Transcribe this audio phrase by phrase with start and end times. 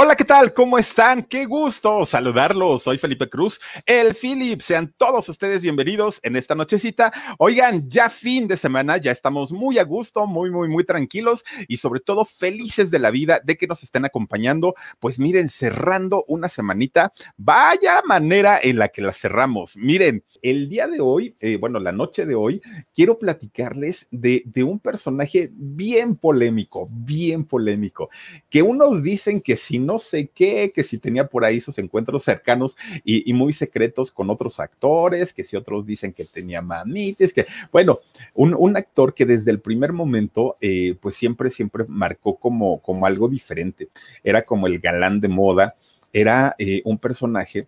[0.00, 0.54] Hola, ¿qué tal?
[0.54, 1.24] ¿Cómo están?
[1.24, 2.84] Qué gusto saludarlos.
[2.84, 4.60] Soy Felipe Cruz, el Philip.
[4.60, 7.12] Sean todos ustedes bienvenidos en esta nochecita.
[7.38, 11.78] Oigan, ya fin de semana, ya estamos muy a gusto, muy, muy, muy tranquilos y
[11.78, 14.76] sobre todo felices de la vida de que nos estén acompañando.
[15.00, 19.76] Pues miren, cerrando una semanita, vaya manera en la que la cerramos.
[19.76, 22.62] Miren, el día de hoy, eh, bueno, la noche de hoy,
[22.94, 28.10] quiero platicarles de, de un personaje bien polémico, bien polémico,
[28.50, 32.24] que unos dicen que si no sé qué, que si tenía por ahí sus encuentros
[32.24, 37.46] cercanos y, muy secretos con otros actores, que si otros dicen que tenía mamitis, que
[37.72, 38.00] bueno,
[38.34, 43.28] un, actor que desde el primer momento, eh, pues siempre, siempre marcó como, como algo
[43.28, 43.88] diferente.
[44.22, 45.76] Era como el galán de moda,
[46.12, 47.66] era eh, un personaje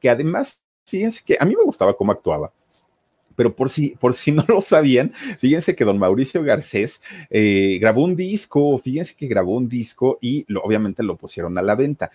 [0.00, 2.52] que además, fíjense que a mí me gustaba cómo actuaba
[3.34, 8.04] pero por si, por si no lo sabían, fíjense que don Mauricio Garcés eh, grabó
[8.04, 12.10] un disco, fíjense que grabó un disco y obviamente lo pusieron a la venta.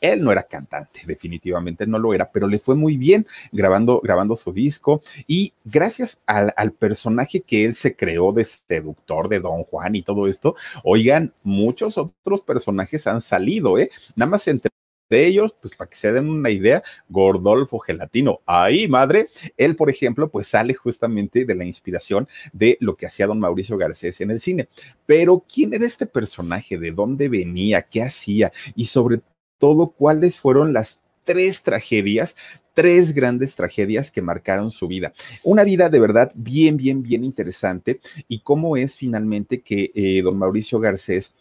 [0.00, 4.34] Él no era cantante, definitivamente no lo era, pero le fue muy bien grabando, grabando
[4.34, 9.62] su disco y gracias al, al, personaje que él se creó de seductor de Don
[9.62, 13.90] Juan y todo esto, oigan, muchos otros personajes han salido, ¿eh?
[14.16, 14.72] Nada más entre
[15.12, 18.40] de ellos, pues para que se den una idea, Gordolfo Gelatino.
[18.46, 23.26] Ahí, madre, él, por ejemplo, pues sale justamente de la inspiración de lo que hacía
[23.26, 24.68] don Mauricio Garcés en el cine.
[25.06, 26.78] Pero, ¿quién era este personaje?
[26.78, 27.82] ¿De dónde venía?
[27.82, 28.52] ¿Qué hacía?
[28.74, 29.20] Y sobre
[29.58, 32.36] todo, ¿cuáles fueron las tres tragedias
[32.74, 35.12] tres grandes tragedias que marcaron su vida.
[35.44, 40.38] Una vida de verdad bien, bien, bien interesante y cómo es finalmente que eh, don
[40.38, 41.34] Mauricio Garcés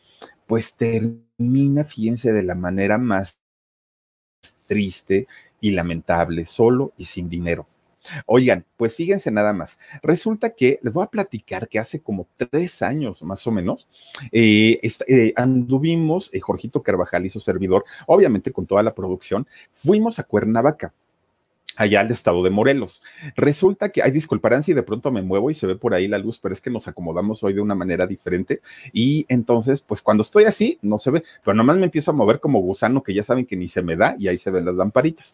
[0.46, 3.41] pues termina, fíjense, de la manera más
[4.72, 5.28] triste
[5.60, 7.68] y lamentable, solo y sin dinero.
[8.26, 9.80] Oigan, pues fíjense nada más.
[10.02, 13.90] Resulta que les voy a platicar que hace como tres años más o menos
[14.32, 14.80] eh,
[15.10, 20.24] eh, anduvimos, eh, Jorgito Carvajal y su servidor, obviamente con toda la producción, fuimos a
[20.24, 20.94] Cuernavaca
[21.76, 23.02] allá al estado de Morelos.
[23.36, 26.18] Resulta que, ay, disculparán si de pronto me muevo y se ve por ahí la
[26.18, 28.62] luz, pero es que nos acomodamos hoy de una manera diferente
[28.94, 32.40] y entonces, pues cuando estoy así, no se ve, pero nomás me empiezo a mover
[32.40, 34.76] como gusano que ya saben que ni se me da y ahí se ven las
[34.76, 35.34] lamparitas.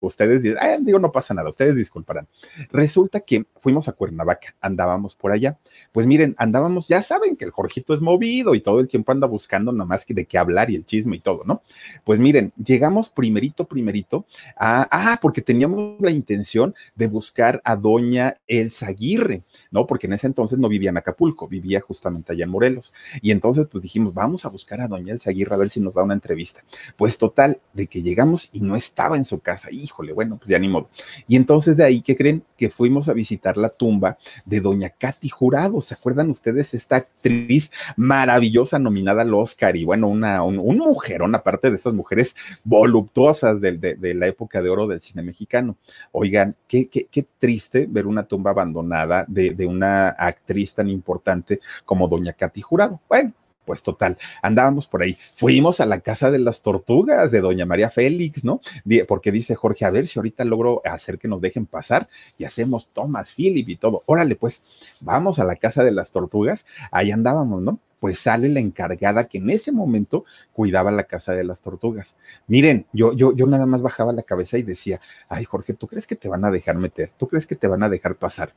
[0.00, 2.28] Ustedes dicen, digo, no pasa nada, ustedes disculparán.
[2.70, 5.58] Resulta que fuimos a Cuernavaca, andábamos por allá.
[5.92, 9.26] Pues miren, andábamos, ya saben que el Jorgito es movido y todo el tiempo anda
[9.26, 11.62] buscando nomás que de qué hablar y el chisme y todo, ¿no?
[12.04, 14.26] Pues miren, llegamos primerito, primerito
[14.56, 19.86] a, ah, porque teníamos la intención de buscar a doña Elsa Aguirre, ¿no?
[19.86, 22.92] Porque en ese entonces no vivía en Acapulco, vivía justamente allá en Morelos.
[23.22, 25.94] Y entonces, pues dijimos, vamos a buscar a doña Elsa Aguirre a ver si nos
[25.94, 26.62] da una entrevista.
[26.96, 29.70] Pues total, de que llegamos y no estaba en su casa.
[29.70, 30.88] Y híjole, bueno, pues ya ni modo.
[31.26, 32.42] Y entonces de ahí, ¿qué creen?
[32.56, 35.80] Que fuimos a visitar la tumba de doña Katy Jurado.
[35.80, 36.74] ¿Se acuerdan ustedes?
[36.74, 41.94] Esta actriz maravillosa nominada al Oscar y bueno, una, un, un mujerón, aparte de esas
[41.94, 45.76] mujeres voluptuosas de, de, la época de oro del cine mexicano.
[46.12, 51.60] Oigan, qué, qué, qué triste ver una tumba abandonada de, de una actriz tan importante
[51.84, 53.00] como doña Katy Jurado.
[53.08, 53.32] Bueno,
[53.66, 55.18] pues total, andábamos por ahí.
[55.34, 58.60] Fuimos a la casa de las tortugas de doña María Félix, ¿no?
[59.06, 62.08] Porque dice Jorge, a ver si ahorita logro hacer que nos dejen pasar
[62.38, 64.02] y hacemos Thomas Philip y todo.
[64.06, 64.64] Órale, pues,
[65.00, 66.66] vamos a la casa de las tortugas.
[66.90, 67.80] Ahí andábamos, ¿no?
[67.98, 72.16] Pues sale la encargada que en ese momento cuidaba la casa de las tortugas.
[72.46, 76.06] Miren, yo, yo, yo nada más bajaba la cabeza y decía, ay, Jorge, ¿tú crees
[76.06, 77.10] que te van a dejar meter?
[77.16, 78.52] ¿Tú crees que te van a dejar pasar?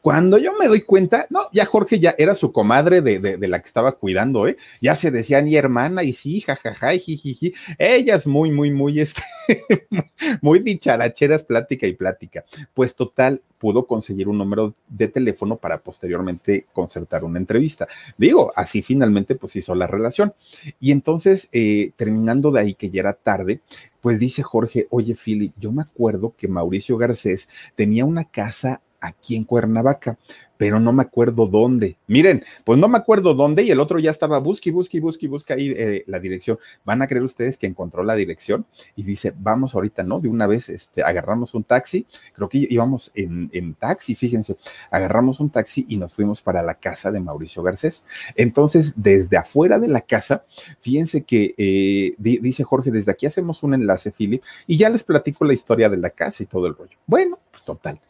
[0.00, 3.58] Cuando yo me doy cuenta, no, ya Jorge ya era su comadre de, de, la
[3.58, 4.56] que estaba cuidando, ¿eh?
[4.80, 7.52] Ya se decía ni hermana y sí, jajaja, y jijiji.
[7.78, 9.22] Ella muy, muy, muy, este,
[10.40, 12.44] muy dicharacheras, plática y plática.
[12.74, 17.88] Pues total, pudo conseguir un número de teléfono para posteriormente concertar una entrevista.
[18.16, 20.32] Digo, así finalmente pues hizo la relación.
[20.80, 23.60] Y entonces, eh, terminando de ahí, que ya era tarde,
[24.00, 29.36] pues dice Jorge, oye, Philip, yo me acuerdo que Mauricio Garcés tenía una casa aquí
[29.36, 30.18] en Cuernavaca,
[30.58, 31.96] pero no me acuerdo dónde.
[32.06, 35.52] Miren, pues no me acuerdo dónde y el otro ya estaba busque, busque, busque, busque
[35.54, 36.58] ahí eh, la dirección.
[36.84, 38.66] Van a creer ustedes que encontró la dirección
[38.96, 40.20] y dice, vamos ahorita, ¿no?
[40.20, 44.56] De una vez este, agarramos un taxi, creo que íbamos en, en taxi, fíjense,
[44.90, 48.04] agarramos un taxi y nos fuimos para la casa de Mauricio Garcés.
[48.34, 50.44] Entonces, desde afuera de la casa,
[50.80, 55.44] fíjense que eh, dice Jorge, desde aquí hacemos un enlace, Philip, y ya les platico
[55.44, 56.96] la historia de la casa y todo el rollo.
[57.06, 58.00] Bueno, pues total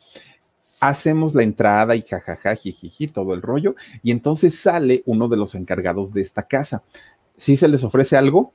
[0.81, 5.55] hacemos la entrada y jajaja, jijiji, todo el rollo, y entonces sale uno de los
[5.55, 6.83] encargados de esta casa.
[7.37, 8.53] Si se les ofrece algo,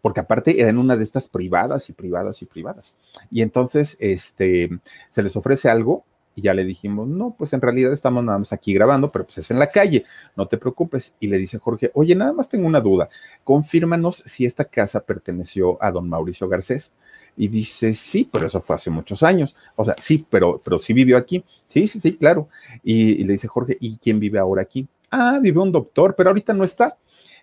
[0.00, 2.94] porque aparte eran una de estas privadas y privadas y privadas.
[3.30, 4.70] Y entonces, este,
[5.10, 6.04] se les ofrece algo
[6.34, 9.38] y ya le dijimos, no, pues en realidad estamos nada más aquí grabando, pero pues
[9.38, 10.04] es en la calle,
[10.36, 11.14] no te preocupes.
[11.20, 13.08] Y le dice Jorge, oye, nada más tengo una duda,
[13.44, 16.94] confírmanos si esta casa perteneció a don Mauricio Garcés.
[17.36, 19.56] Y dice, sí, pero eso fue hace muchos años.
[19.76, 21.44] O sea, sí, pero, pero sí vivió aquí.
[21.68, 22.48] Sí, sí, sí, claro.
[22.82, 24.86] Y, le dice Jorge, ¿y quién vive ahora aquí?
[25.10, 26.96] Ah, vive un doctor, pero ahorita no está.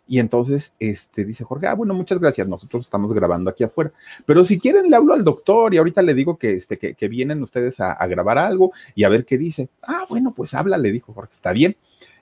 [0.07, 3.91] Y entonces, este, dice Jorge, ah, bueno, muchas gracias, nosotros estamos grabando aquí afuera.
[4.25, 7.43] Pero si quieren, le hablo al doctor y ahorita le digo que, este, que, vienen
[7.43, 9.69] ustedes a, a, grabar algo y a ver qué dice.
[9.83, 11.75] Ah, bueno, pues habla, le dijo Jorge, está bien.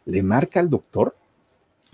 [0.05, 1.15] Le marca al doctor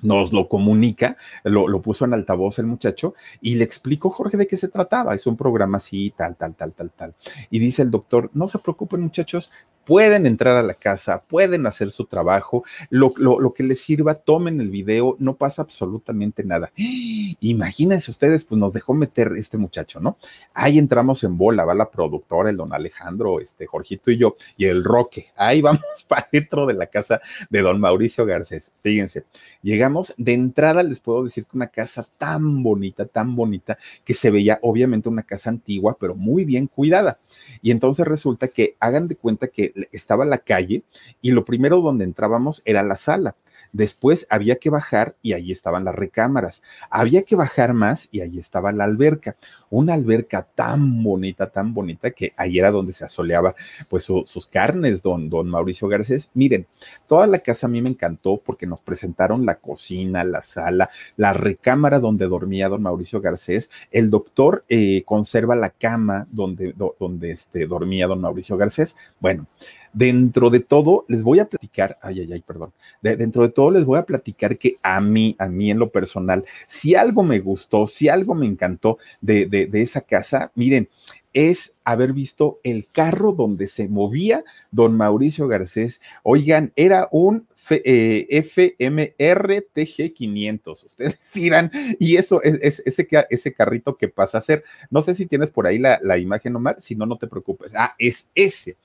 [0.03, 4.57] nos lo comunica, lo, puso en altavoz el muchacho y le explicó Jorge de qué
[4.57, 5.15] se trataba.
[5.15, 7.15] Es un programa así, tal, tal, tal, tal, tal.
[7.49, 9.51] Y dice el doctor, no se preocupen muchachos,
[9.85, 14.61] pueden entrar a la casa, pueden hacer su trabajo, lo, lo, que les sirva, tomen
[14.61, 16.71] el video, no pasa absolutamente nada.
[17.39, 20.17] Imagínense ustedes, pues nos dejó meter este muchacho, ¿no?
[20.53, 24.65] Ahí entramos en bola, va la productora, el don Alejandro, este Jorgito y yo, y
[24.65, 25.27] el Roque.
[25.35, 28.71] Ahí vamos para dentro de la casa de don Mauricio Garcés.
[28.81, 29.25] Fíjense,
[29.61, 34.31] llegamos, de entrada les puedo decir que una casa tan bonita, tan bonita, que se
[34.31, 37.19] veía obviamente una casa antigua, pero muy bien cuidada.
[37.61, 40.83] Y entonces resulta que hagan de cuenta que estaba la calle
[41.21, 43.35] y lo primero donde entrábamos era la sala.
[43.73, 46.61] Después había que bajar y ahí estaban las recámaras.
[46.91, 49.35] Había que bajar más y ahí estaba la alberca.
[49.71, 53.55] Una alberca tan bonita, tan bonita que ahí era donde se asoleaba
[53.89, 56.29] pues sus carnes, don, don Mauricio Garcés.
[56.35, 56.67] Miren,
[57.07, 61.33] toda la casa a mí me encantó porque nos presentaron la cocina, la sala, la
[61.33, 63.71] recámara donde dormía don Mauricio Garcés.
[63.89, 68.95] El doctor eh, conserva la cama donde, donde este, dormía don Mauricio Garcés.
[69.19, 69.47] Bueno,
[69.93, 73.85] Dentro de todo, les voy a platicar, ay, ay, ay, perdón, dentro de todo les
[73.85, 77.85] voy a platicar que a mí, a mí en lo personal, si algo me gustó,
[77.85, 80.89] si algo me encantó de, de, esa casa, miren,
[81.33, 85.99] es haber visto el carro donde se movía don Mauricio Garcés.
[86.21, 90.85] Oigan, era un eh, FMR TG500.
[90.85, 94.63] Ustedes dirán, y eso es, ese, ese carrito que pasa a ser.
[94.91, 97.73] No sé si tienes por ahí la, la imagen, Omar, si no, no te preocupes.
[97.75, 98.77] Ah, es ese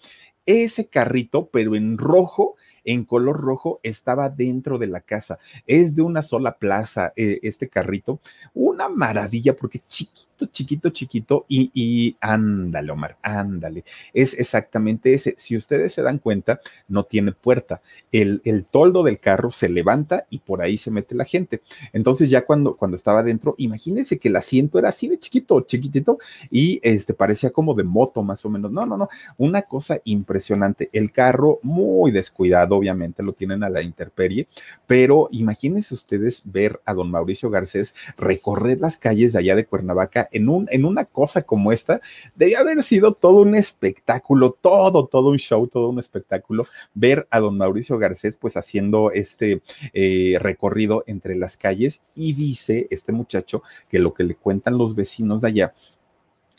[0.48, 2.56] ese carrito, pero en rojo,
[2.88, 5.38] en color rojo, estaba dentro de la casa.
[5.66, 8.18] Es de una sola plaza eh, este carrito.
[8.54, 13.84] Una maravilla porque chiquito, chiquito, chiquito y, ándale, Omar, ándale.
[14.14, 15.34] Es exactamente ese.
[15.36, 17.82] Si ustedes se dan cuenta, no tiene puerta.
[18.10, 21.60] El, el toldo del carro se levanta y por ahí se mete la gente.
[21.92, 26.18] Entonces ya cuando, cuando estaba dentro, imagínense que el asiento era así de chiquito, chiquitito
[26.50, 28.72] y este parecía como de moto más o menos.
[28.72, 30.88] No, no, no, una cosa impresionante.
[30.94, 34.48] El carro muy descuidado obviamente lo tienen a la interperie,
[34.86, 40.28] pero imagínense ustedes ver a don Mauricio Garcés recorrer las calles de allá de Cuernavaca
[40.32, 42.00] en, un, en una cosa como esta,
[42.34, 47.40] debe haber sido todo un espectáculo, todo, todo un show, todo un espectáculo, ver a
[47.40, 53.62] don Mauricio Garcés pues haciendo este eh, recorrido entre las calles y dice este muchacho
[53.88, 55.74] que lo que le cuentan los vecinos de allá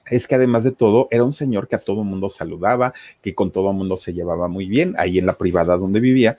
[0.09, 3.51] es que además de todo era un señor que a todo mundo saludaba, que con
[3.51, 6.37] todo mundo se llevaba muy bien, ahí en la privada donde vivía,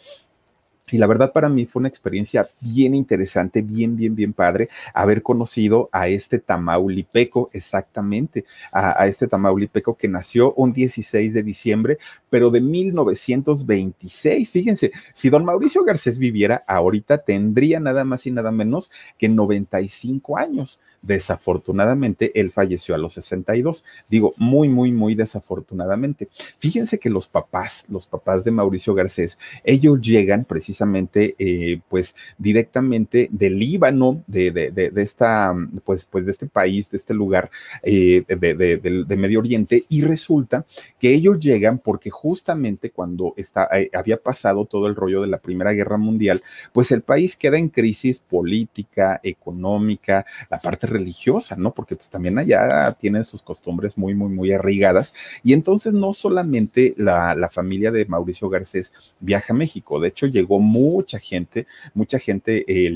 [0.93, 5.23] Y la verdad para mí fue una experiencia bien interesante, bien, bien, bien padre haber
[5.23, 11.99] conocido a este Tamaulipeco, exactamente, a, este Tamaulipeco que nació un 16 de diciembre,
[12.29, 14.51] pero de 1926.
[14.51, 20.39] Fíjense, si don Mauricio Garcés viviera ahorita, tendría nada más y nada menos que 95
[20.39, 20.81] años.
[21.03, 23.85] Desafortunadamente, él falleció a los 62.
[24.09, 26.29] Digo, muy, muy, muy desafortunadamente.
[26.59, 33.29] Fíjense que los papás, los papás de Mauricio Garcés, ellos llegan precisamente, eh, pues, directamente
[33.33, 35.55] del Líbano, de, de, de, esta,
[35.85, 37.51] pues, pues, de este país, de este lugar
[37.83, 40.65] eh, de, Medio Oriente, y resulta
[40.99, 45.73] que ellos llegan porque justamente cuando eh, había pasado todo el rollo de la Primera
[45.73, 46.43] Guerra Mundial,
[46.73, 51.73] pues el país queda en crisis política, económica, la parte religiosa, ¿no?
[51.73, 55.15] Porque pues también allá tienen sus costumbres muy, muy, muy arraigadas.
[55.43, 60.27] Y entonces no solamente la, la familia de Mauricio Garcés viaja a México, de hecho
[60.27, 62.91] llegó mucha gente, mucha gente eh,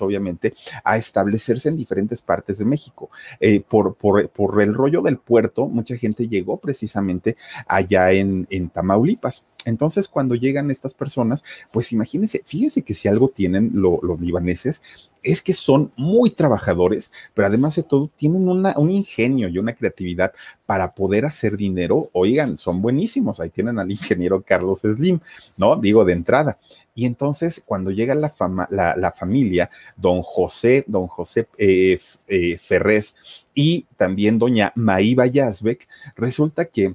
[0.00, 0.54] obviamente,
[0.84, 3.10] a establecerse en diferentes partes de México.
[3.40, 8.70] Eh, por, por, por, el rollo del puerto, mucha gente llegó precisamente allá en, en
[8.70, 9.46] Tamaulipas.
[9.68, 14.82] Entonces, cuando llegan estas personas, pues imagínense, fíjense que si algo tienen lo, los libaneses,
[15.22, 19.74] es que son muy trabajadores, pero además de todo tienen una, un ingenio y una
[19.74, 20.32] creatividad
[20.64, 22.08] para poder hacer dinero.
[22.12, 23.40] Oigan, son buenísimos.
[23.40, 25.20] Ahí tienen al ingeniero Carlos Slim,
[25.56, 25.76] ¿no?
[25.76, 26.58] Digo de entrada.
[26.94, 32.58] Y entonces, cuando llega la, fama, la, la familia, don José, don José eh, eh,
[32.58, 33.14] Ferrés
[33.54, 36.94] y también doña Maíba Yazbek, resulta que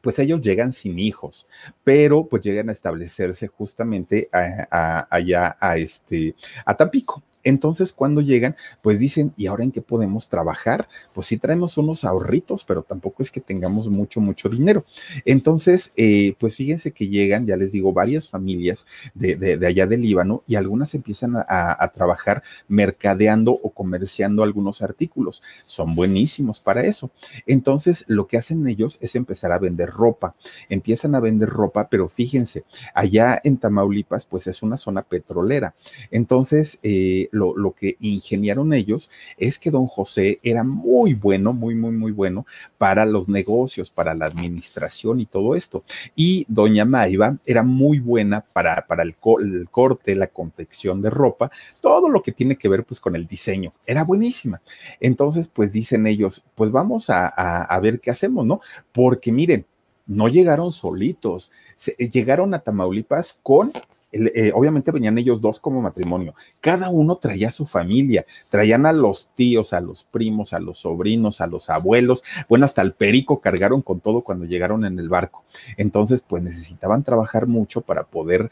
[0.00, 1.48] pues ellos llegan sin hijos,
[1.84, 7.22] pero pues llegan a establecerse justamente a, allá a este, a Tampico.
[7.44, 10.88] Entonces, cuando llegan, pues dicen, ¿y ahora en qué podemos trabajar?
[11.14, 14.84] Pues sí traemos unos ahorritos, pero tampoco es que tengamos mucho, mucho dinero.
[15.24, 20.02] Entonces, eh, pues fíjense que llegan, ya les digo, varias familias de, de, allá del
[20.02, 25.42] Líbano y algunas empiezan a, a, trabajar mercadeando o comerciando algunos artículos.
[25.64, 27.10] Son buenísimos para eso.
[27.46, 30.34] Entonces, lo que hacen ellos es empezar a vender ropa.
[30.68, 35.74] Empiezan a vender ropa, pero fíjense, allá en Tamaulipas, pues es una zona petrolera.
[36.10, 41.74] Entonces, eh, lo, lo, que ingeniaron ellos es que don José era muy bueno, muy,
[41.74, 42.46] muy, muy bueno
[42.78, 45.84] para los negocios, para la administración y todo esto.
[46.14, 51.10] Y doña Maiva era muy buena para, para el, co el corte, la confección de
[51.10, 53.72] ropa, todo lo que tiene que ver pues con el diseño.
[53.86, 54.60] Era buenísima.
[55.00, 58.60] Entonces, pues dicen ellos, pues vamos a, a, a ver qué hacemos, ¿no?
[58.92, 59.66] Porque miren,
[60.10, 63.72] no llegaron solitos, se, llegaron a Tamaulipas con
[64.12, 66.34] eh, obviamente venían ellos dos como matrimonio.
[66.60, 71.40] Cada uno traía su familia, traían a los tíos, a los primos, a los sobrinos,
[71.40, 72.24] a los abuelos.
[72.48, 75.44] Bueno, hasta el perico cargaron con todo cuando llegaron en el barco.
[75.76, 78.50] Entonces, pues necesitaban trabajar mucho para poder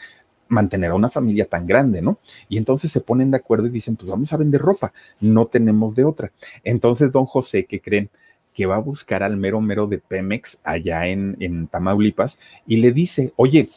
[0.49, 2.19] mantener a una familia tan grande, ¿no?
[2.49, 5.95] Y entonces se ponen de acuerdo y dicen, pues vamos a vender ropa, no tenemos
[5.95, 6.33] de otra.
[6.65, 8.11] Entonces, don José, ¿qué creen?
[8.55, 12.91] que va a buscar al mero mero de Pemex allá en, en Tamaulipas y le
[12.91, 13.69] dice, oye,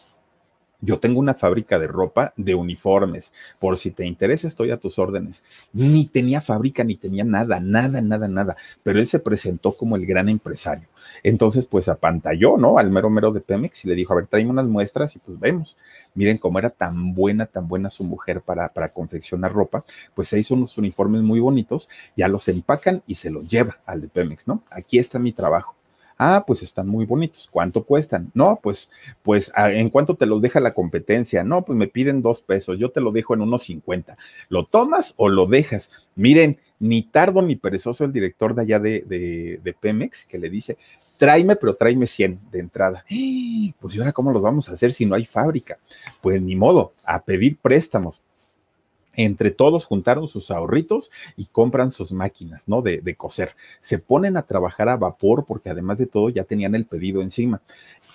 [0.81, 3.33] yo tengo una fábrica de ropa, de uniformes.
[3.59, 5.43] Por si te interesa, estoy a tus órdenes.
[5.73, 8.57] Ni tenía fábrica, ni tenía nada, nada, nada, nada.
[8.83, 10.87] Pero él se presentó como el gran empresario.
[11.23, 12.77] Entonces, pues apantalló, ¿no?
[12.77, 15.39] Al mero mero de Pemex y le dijo, a ver, tráeme unas muestras y pues
[15.39, 15.77] vemos.
[16.15, 19.85] Miren cómo era tan buena, tan buena su mujer para, para confeccionar ropa.
[20.15, 24.01] Pues se hizo unos uniformes muy bonitos, ya los empacan y se los lleva al
[24.01, 24.63] de Pemex, ¿no?
[24.69, 25.75] Aquí está mi trabajo.
[26.23, 27.49] Ah, pues están muy bonitos.
[27.49, 28.29] ¿Cuánto cuestan?
[28.35, 28.91] No, pues,
[29.23, 31.43] pues, ah, ¿en cuánto te los deja la competencia?
[31.43, 32.77] No, pues me piden dos pesos.
[32.77, 34.19] Yo te lo dejo en unos cincuenta.
[34.47, 35.89] ¿Lo tomas o lo dejas?
[36.13, 40.51] Miren, ni tardo ni perezoso el director de allá de, de, de Pemex que le
[40.51, 40.77] dice,
[41.17, 43.03] tráeme, pero tráeme 100 de entrada.
[43.79, 45.79] Pues, ¿y ahora cómo los vamos a hacer si no hay fábrica?
[46.21, 48.21] Pues ni modo, a pedir préstamos
[49.13, 52.81] entre todos juntaron sus ahorritos y compran sus máquinas, ¿no?
[52.81, 53.55] De, de, coser.
[53.79, 57.61] Se ponen a trabajar a vapor porque además de todo ya tenían el pedido encima.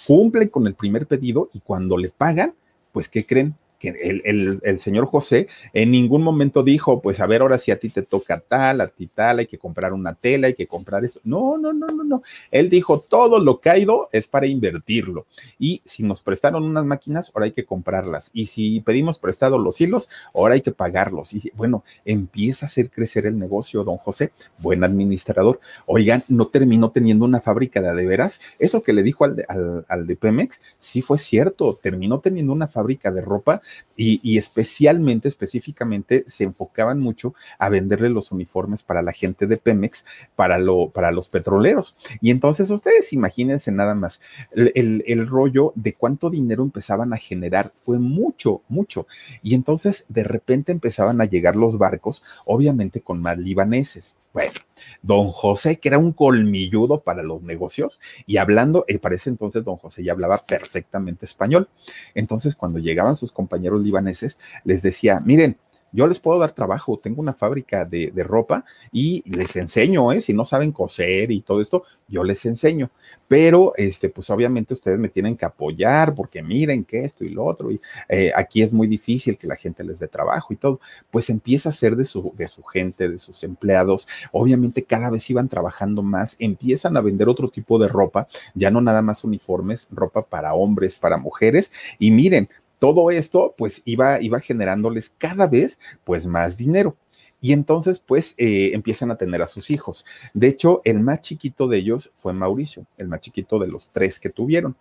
[0.07, 2.55] Cumplen con el primer pedido y cuando le pagan,
[2.93, 3.55] pues, ¿qué creen?
[3.79, 7.79] Que el, el, señor José en ningún momento dijo, pues a ver, ahora si a
[7.79, 11.05] ti te toca tal, a ti tal, hay que comprar una tela, hay que comprar
[11.05, 11.21] eso.
[11.25, 12.23] No, no, no, no, no.
[12.51, 15.27] Él dijo, todo lo caído es para invertirlo.
[15.59, 18.31] Y si nos prestaron unas máquinas, ahora hay que comprarlas.
[18.33, 21.33] Y si pedimos prestado los hilos, ahora hay que pagarlos.
[21.35, 25.61] Y bueno, empieza a hacer crecer el negocio, don José, buen administrador.
[25.87, 28.41] Oigan, no terminó teniendo una fábrica de adeveras.
[28.59, 32.53] Eso que le dijo al de, al, al de Pemex, sí fue cierto, terminó teniendo
[32.53, 33.61] una fábrica de ropa
[33.97, 40.05] y, especialmente, específicamente, se enfocaban mucho a venderle los uniformes para la gente de Pemex,
[40.35, 41.97] para, lo, para los petroleros.
[42.21, 44.21] Y entonces ustedes imagínense nada más,
[44.53, 49.07] el, el rollo de cuánto dinero empezaban a generar fue mucho, mucho.
[49.43, 54.17] Y entonces de repente empezaban a llegar los barcos, obviamente con más libaneses.
[54.37, 54.53] Bueno,
[55.01, 59.65] don José, que era un colmilludo para los negocios, y hablando, eh, para ese entonces
[59.65, 61.71] don José ya hablaba perfectamente español.
[62.15, 65.57] Entonces, cuando llegaban sus compañeros libaneses, les decía, miren,
[65.97, 70.21] yo les puedo dar trabajo, tengo una fábrica de, ropa y les enseño, ¿eh?
[70.21, 72.91] Si no saben coser y todo esto, yo les enseño.
[73.27, 77.47] Pero, este, pues obviamente ustedes me tienen que apoyar porque miren que esto y lo
[77.47, 80.81] otro, y eh, aquí es muy difícil que la gente les dé trabajo y todo.
[81.11, 84.07] Pues empieza a ser de su, de su gente, de sus empleados.
[84.33, 88.83] Obviamente cada vez iban trabajando más, empiezan a vender otro tipo de ropa, ya no
[88.83, 91.73] nada más uniformes, ropa para hombres, para mujeres.
[91.99, 96.97] Y miren, todo esto pues iba, iba generándoles cada vez pues más dinero.
[97.41, 100.05] Y entonces, pues, eh, empiezan a tener a sus hijos.
[100.33, 104.19] De hecho, el más chiquito de ellos fue Mauricio, el más chiquito de los tres
[104.19, 104.75] que tuvieron.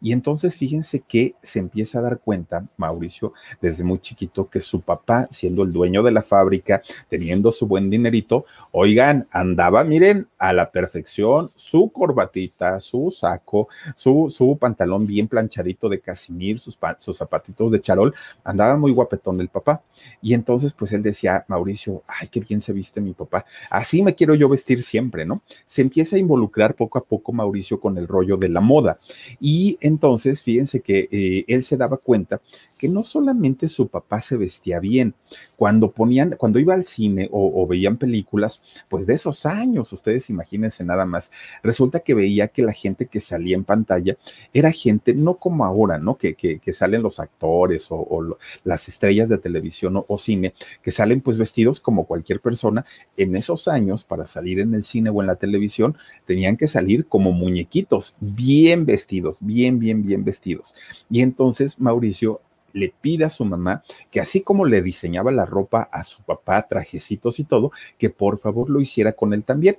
[0.00, 4.82] Y entonces, fíjense que se empieza a dar cuenta, Mauricio, desde muy chiquito, que su
[4.82, 10.52] papá, siendo el dueño de la fábrica, teniendo su buen dinerito, oigan, andaba, miren, a
[10.52, 17.16] la perfección, su corbatita, su saco, su, su pantalón bien planchadito de casimir, sus, sus
[17.16, 18.14] zapatitos de charol,
[18.44, 19.82] andaba muy guapetón el papá.
[20.20, 24.14] Y entonces, pues, él decía, Mauricio, ay, qué bien se viste mi papá, así me
[24.14, 25.42] quiero yo vestir siempre, ¿no?
[25.66, 28.98] Se empieza a involucrar poco a poco Mauricio con el rollo de la moda.
[29.40, 32.40] Y entonces, fíjense que eh, él se daba cuenta
[32.82, 35.14] que no solamente su papá se vestía bien,
[35.54, 40.82] cuando ponían, cuando iba al cine o, veían películas, pues de esos años, ustedes imagínense
[40.82, 41.30] nada más,
[41.62, 44.16] resulta que veía que la gente que salía en pantalla
[44.52, 46.18] era gente, no como ahora, ¿no?
[46.18, 51.20] Que, que, salen los actores o, las estrellas de televisión o, o cine, que salen
[51.20, 52.84] pues vestidos como cualquier persona.
[53.16, 55.96] En esos años, para salir en el cine o en la televisión,
[56.26, 60.74] tenían que salir como muñequitos, bien vestidos, bien, bien, bien vestidos.
[61.08, 62.40] Y entonces Mauricio
[62.72, 66.66] le pide a su mamá que así como le diseñaba la ropa a su papá,
[66.68, 69.76] trajecitos y todo, que por favor lo hiciera con él también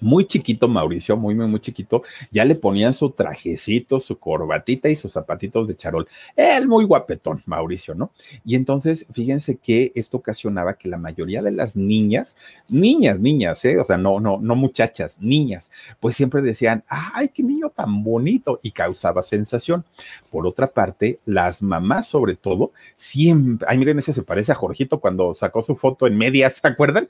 [0.00, 4.96] muy chiquito, Mauricio, muy, muy, muy chiquito, ya le ponían su trajecito, su corbatita y
[4.96, 6.06] sus zapatitos de charol.
[6.34, 8.10] Él muy guapetón, Mauricio, ¿no?
[8.44, 12.36] Y entonces, fíjense que esto ocasionaba que la mayoría de las niñas,
[12.68, 13.78] niñas, niñas, ¿eh?
[13.78, 18.60] O sea, no, no, no muchachas, niñas, pues siempre decían, ay, qué niño tan bonito,
[18.62, 19.84] y causaba sensación.
[20.30, 25.00] Por otra parte, las mamás, sobre todo, siempre, ay, miren, ese se parece a Jorgito
[25.00, 27.08] cuando sacó su foto en medias, ¿se acuerdan?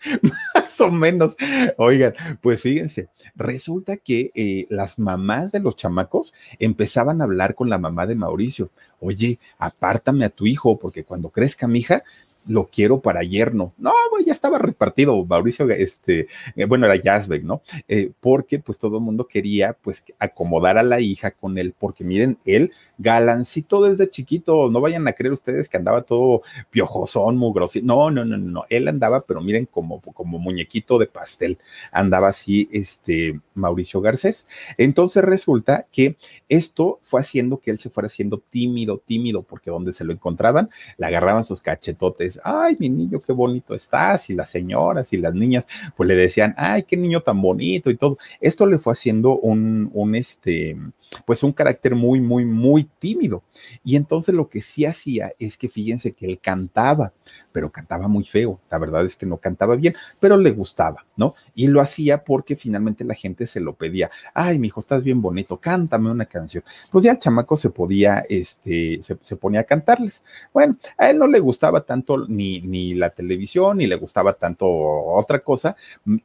[0.54, 1.36] Más o menos.
[1.76, 7.68] Oigan, pues fíjense, resulta que eh, las mamás de los chamacos empezaban a hablar con
[7.68, 8.70] la mamá de Mauricio.
[9.00, 12.02] Oye, apártame a tu hijo, porque cuando crezca mi hija,
[12.46, 13.72] lo quiero para yerno.
[13.78, 13.92] No,
[14.24, 17.62] ya estaba repartido, Mauricio, este, eh, bueno, era Jasbeck, ¿no?
[17.88, 22.04] Eh, porque pues todo el mundo quería pues acomodar a la hija con él, porque
[22.04, 27.86] miren, él galancito desde chiquito, no vayan a creer ustedes que andaba todo piojosón, mugrosito,
[27.86, 31.58] no, no, no, no, él andaba, pero miren, como, como muñequito de pastel,
[31.92, 34.46] andaba así, este, Mauricio Garcés.
[34.78, 36.16] Entonces resulta que
[36.48, 40.70] esto fue haciendo que él se fuera haciendo tímido, tímido, porque donde se lo encontraban,
[40.98, 45.34] le agarraban sus cachetotes, ay, mi niño, qué bonito estás, y las señoras y las
[45.34, 48.18] niñas, pues le decían, ay, qué niño tan bonito y todo.
[48.40, 50.76] Esto le fue haciendo un, un, este,
[51.24, 53.42] pues un carácter muy, muy, muy tímido.
[53.84, 57.12] Y entonces lo que sí hacía es que fíjense que él cantaba,
[57.52, 58.60] pero cantaba muy feo.
[58.70, 61.34] La verdad es que no cantaba bien, pero le gustaba, ¿no?
[61.54, 64.10] Y lo hacía porque finalmente la gente se lo pedía.
[64.34, 66.62] Ay, mi hijo, estás bien bonito, cántame una canción.
[66.90, 70.24] Pues ya el chamaco se podía, este, se, ponía a cantarles.
[70.52, 74.66] Bueno, a él no le gustaba tanto ni, ni la televisión, ni le gustaba tanto
[74.68, 75.76] otra cosa.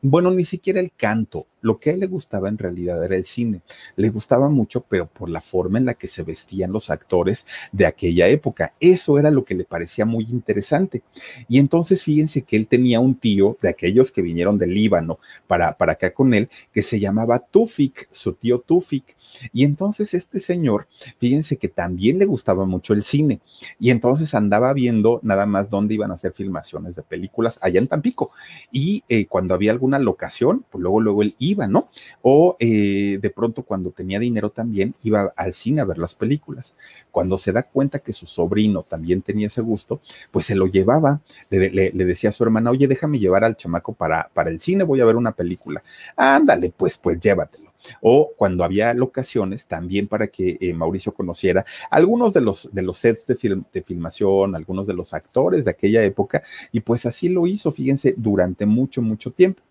[0.01, 3.25] Bueno, ni siquiera el canto Lo que a él le gustaba en realidad era el
[3.25, 3.61] cine.
[3.95, 7.85] Le gustaba mucho, pero por la forma en la que se vestían los actores de
[7.85, 8.73] aquella época.
[8.79, 11.03] Eso era lo que le parecía muy interesante.
[11.49, 15.77] Y entonces fíjense que él tenía un tío de aquellos que vinieron del Líbano para,
[15.77, 19.17] para acá con él, que se llamaba Tufik, su tío Tufik.
[19.53, 20.87] Y entonces este señor,
[21.19, 23.41] fíjense que también le gustaba mucho el cine.
[23.79, 27.87] Y entonces andaba viendo nada más dónde iban a hacer filmaciones de películas allá en
[27.87, 28.31] Tampico.
[28.71, 31.89] Y eh, cuando había alguna locación, pues luego, luego él iba, ¿no?
[32.21, 34.60] O eh, de pronto cuando tenía dinero también
[35.03, 36.75] iba al cine a ver las películas.
[37.11, 41.21] Cuando se da cuenta que su sobrino también tenía ese gusto, pues se lo llevaba,
[41.49, 44.83] le, le decía a su hermana, oye, déjame llevar al chamaco para, para el cine,
[44.83, 45.83] voy a ver una película.
[46.15, 47.71] Ándale, pues, pues llévatelo
[48.01, 52.97] o cuando había locaciones también para que eh, Mauricio conociera algunos de los, de los
[52.97, 57.29] sets de, film, de filmación, algunos de los actores de aquella época, y pues así
[57.29, 59.61] lo hizo, fíjense, durante mucho, mucho tiempo.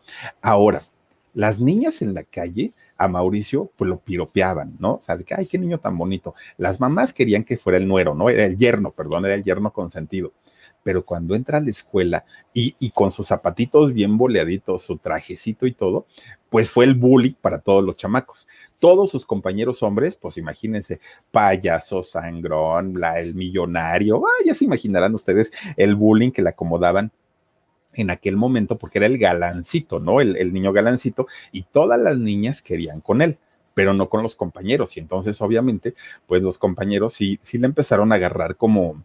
[0.41, 0.83] Ahora,
[1.35, 4.97] las niñas en la calle a Mauricio, pues lo piropeaban, ¿no?
[4.97, 6.35] O sea, de que, ay, qué niño tan bonito.
[6.59, 8.29] Las mamás querían que fuera el nuero, ¿no?
[8.29, 10.33] Era el yerno, perdón, era el yerno consentido
[10.83, 15.67] pero cuando entra a la escuela y, y, con sus zapatitos bien boleaditos, su trajecito
[15.67, 16.07] y todo,
[16.49, 18.49] pues fue el bully para todos los chamacos.
[18.79, 20.99] Todos sus compañeros hombres, pues imagínense,
[21.31, 27.13] payaso, sangrón, el millonario, ah, ya se imaginarán ustedes el bullying que le acomodaban
[27.95, 30.21] en aquel momento, porque era el galancito, ¿no?
[30.21, 33.39] El, el niño galancito, y todas las niñas querían con él
[33.73, 34.97] pero no con los compañeros.
[34.97, 35.95] Y entonces, obviamente,
[36.27, 39.03] pues los compañeros sí, sí le empezaron a agarrar como,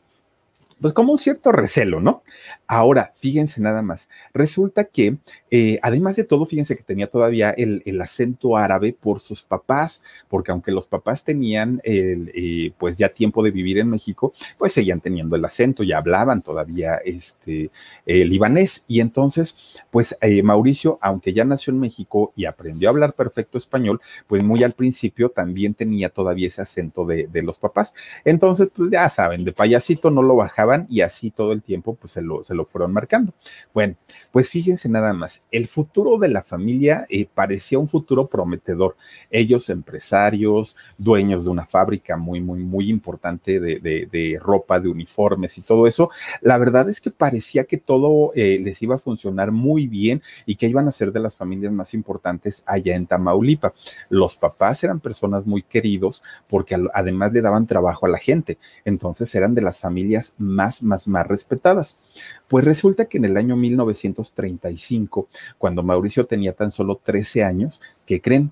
[0.82, 2.24] pues como un cierto recelo, ¿no?
[2.68, 5.18] Ahora, fíjense nada más, resulta que
[5.52, 10.04] eh, además de todo, fíjense que tenía todavía el, el, acento árabe por sus papás,
[10.28, 14.74] porque aunque los papás tenían el, eh, pues ya tiempo de vivir en México, pues
[14.74, 17.70] seguían teniendo el acento y hablaban todavía este
[18.06, 18.84] eh, libanés.
[18.88, 19.58] Y entonces,
[19.92, 24.44] pues eh, Mauricio, aunque ya nació en México y aprendió a hablar perfecto español, pues
[24.44, 27.94] muy al principio también tenía todavía ese acento de, de los papás.
[28.26, 30.36] Entonces, pues ya saben, de payasito no lo
[30.90, 33.34] y así todo el tiempo pues se lo, se lo fueron marcando.
[33.74, 33.96] Bueno,
[34.32, 38.96] pues fíjense nada más, el futuro de la familia eh, parecía un futuro prometedor.
[39.30, 44.90] Ellos empresarios, dueños de una fábrica muy, muy, muy importante de, de, de ropa, de
[44.90, 46.10] uniformes y todo eso,
[46.42, 50.56] la verdad es que parecía que todo eh, les iba a funcionar muy bien y
[50.56, 53.74] que iban a ser de las familias más importantes allá en Tamaulipa.
[54.10, 59.34] Los papás eran personas muy queridos porque además le daban trabajo a la gente, entonces
[59.36, 62.00] eran de las familias más, más, más respetadas.
[62.48, 68.22] Pues resulta que en el año 1935, cuando Mauricio tenía tan solo 13 años, ¿qué
[68.22, 68.52] creen?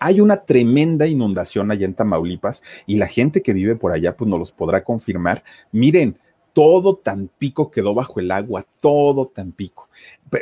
[0.00, 4.28] hay una tremenda inundación allá en Tamaulipas y la gente que vive por allá pues
[4.28, 5.44] nos los podrá confirmar.
[5.70, 6.18] Miren,
[6.52, 9.88] todo Tampico quedó bajo el agua, todo Tampico.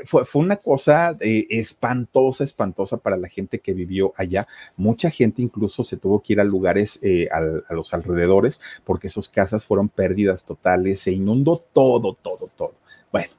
[0.04, 4.46] Fue, fue una cosa eh, espantosa, espantosa para la gente que vivió allá.
[4.76, 9.28] Mucha gente incluso se tuvo que ir a lugares eh, a, los alrededores porque sus
[9.28, 12.74] casas fueron pérdidas totales, se inundó todo, todo, todo.
[13.10, 13.32] Bueno,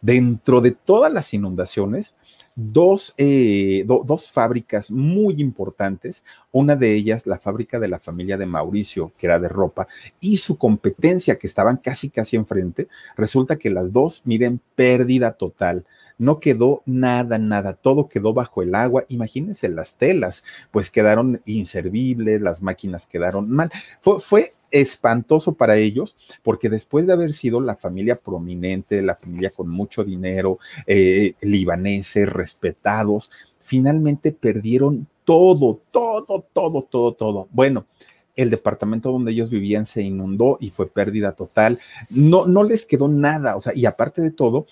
[0.00, 2.14] dentro de todas las inundaciones,
[2.54, 8.36] dos, eh, do, dos fábricas muy importantes, una de ellas la fábrica de la familia
[8.36, 9.88] de Mauricio, que era de ropa,
[10.20, 15.84] y su competencia, que estaban casi, casi enfrente, resulta que las dos, miren, pérdida total.
[16.18, 19.04] No quedó nada, nada, todo quedó bajo el agua.
[19.08, 23.70] Imagínense las telas, pues quedaron inservibles, las máquinas quedaron mal.
[24.20, 29.68] Fue espantoso para ellos, porque después de haber sido la familia prominente, la familia con
[29.68, 33.30] mucho dinero, eh, libaneses, respetados,
[33.60, 37.48] finalmente perdieron todo, todo, todo, todo, todo.
[37.52, 37.86] Bueno,
[38.34, 41.78] el departamento donde ellos vivían se inundó y fue pérdida total.
[42.10, 44.66] No, no les quedó nada, o sea, y aparte de todo,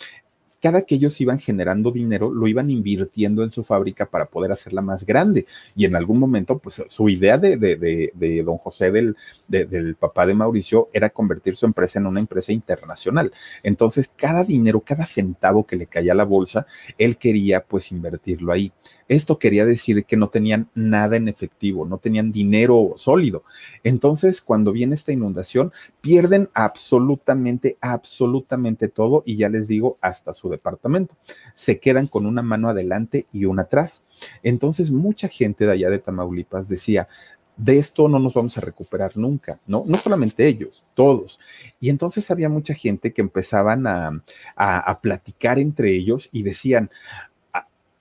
[0.61, 4.83] cada que ellos iban generando dinero, lo iban invirtiendo en su fábrica para poder hacerla
[4.83, 5.47] más grande.
[5.75, 9.17] Y en algún momento, pues su idea de, de, de, de don José, del,
[9.49, 13.33] del papá de Mauricio, era convertir su empresa en una empresa internacional.
[13.63, 16.67] Entonces, cada dinero, cada centavo que le caía a la bolsa,
[16.99, 18.73] él quería pues invertirlo ahí.
[19.11, 23.43] Esto quería decir que no tenían nada en efectivo, no tenían dinero sólido.
[23.83, 30.49] Entonces, cuando viene esta inundación, pierden absolutamente, absolutamente todo y ya les digo, hasta su
[30.49, 31.17] departamento.
[31.57, 34.05] Se quedan con una mano adelante y una atrás.
[34.45, 37.09] Entonces, mucha gente de allá de Tamaulipas decía,
[37.57, 39.85] de esto no nos vamos a recuperar nunca, ¿no?
[39.87, 41.39] No solamente ellos, todos.
[41.79, 44.23] Y entonces había mucha gente que empezaban a,
[44.57, 46.91] a, platicar entre ellos y decían,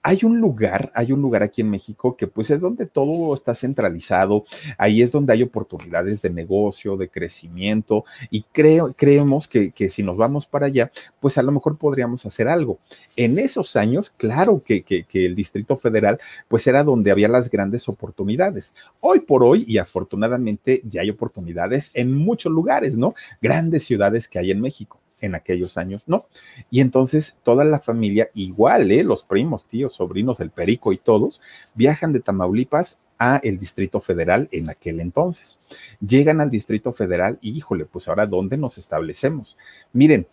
[0.09, 3.53] hay un lugar, hay un lugar aquí en México que pues es donde todo está
[3.53, 4.43] centralizado,
[4.75, 10.17] ahí es donde hay oportunidades de negocio, de crecimiento y creo, creemos que, si nos
[10.17, 12.79] vamos para allá, pues a lo mejor podríamos hacer algo.
[13.15, 17.87] En esos años, claro que, que el Distrito Federal pues era donde había las grandes
[17.87, 18.73] oportunidades.
[19.01, 23.13] Hoy por hoy y afortunadamente ya hay oportunidades en muchos lugares, ¿no?
[23.43, 26.25] Grandes ciudades que hay en México en aquellos años no.
[26.69, 29.03] Y entonces toda la familia, igual, ¿eh?
[29.03, 31.41] los primos, tíos, sobrinos, el perico y todos,
[31.75, 35.59] viajan de Tamaulipas a el Distrito Federal en aquel entonces.
[35.99, 39.57] Llegan al Distrito Federal y híjole, pues ahora ¿dónde nos establecemos?
[39.91, 40.25] Miren,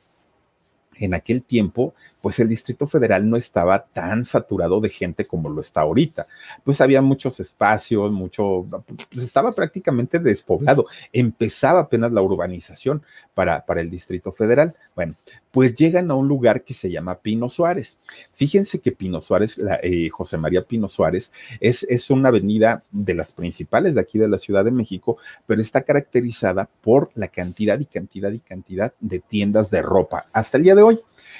[0.98, 5.60] en aquel tiempo, pues el Distrito Federal no estaba tan saturado de gente como lo
[5.60, 6.26] está ahorita.
[6.64, 8.66] Pues había muchos espacios, mucho,
[9.12, 10.86] pues estaba prácticamente despoblado.
[11.12, 14.74] Empezaba apenas la urbanización para, para el Distrito Federal.
[14.94, 15.14] Bueno,
[15.52, 18.00] pues llegan a un lugar que se llama Pino Suárez.
[18.34, 23.32] Fíjense que Pino Suárez, eh, José María Pino Suárez, es, es una avenida de las
[23.32, 27.84] principales de aquí de la Ciudad de México, pero está caracterizada por la cantidad y
[27.84, 30.85] cantidad y cantidad de tiendas de ropa hasta el día de hoy.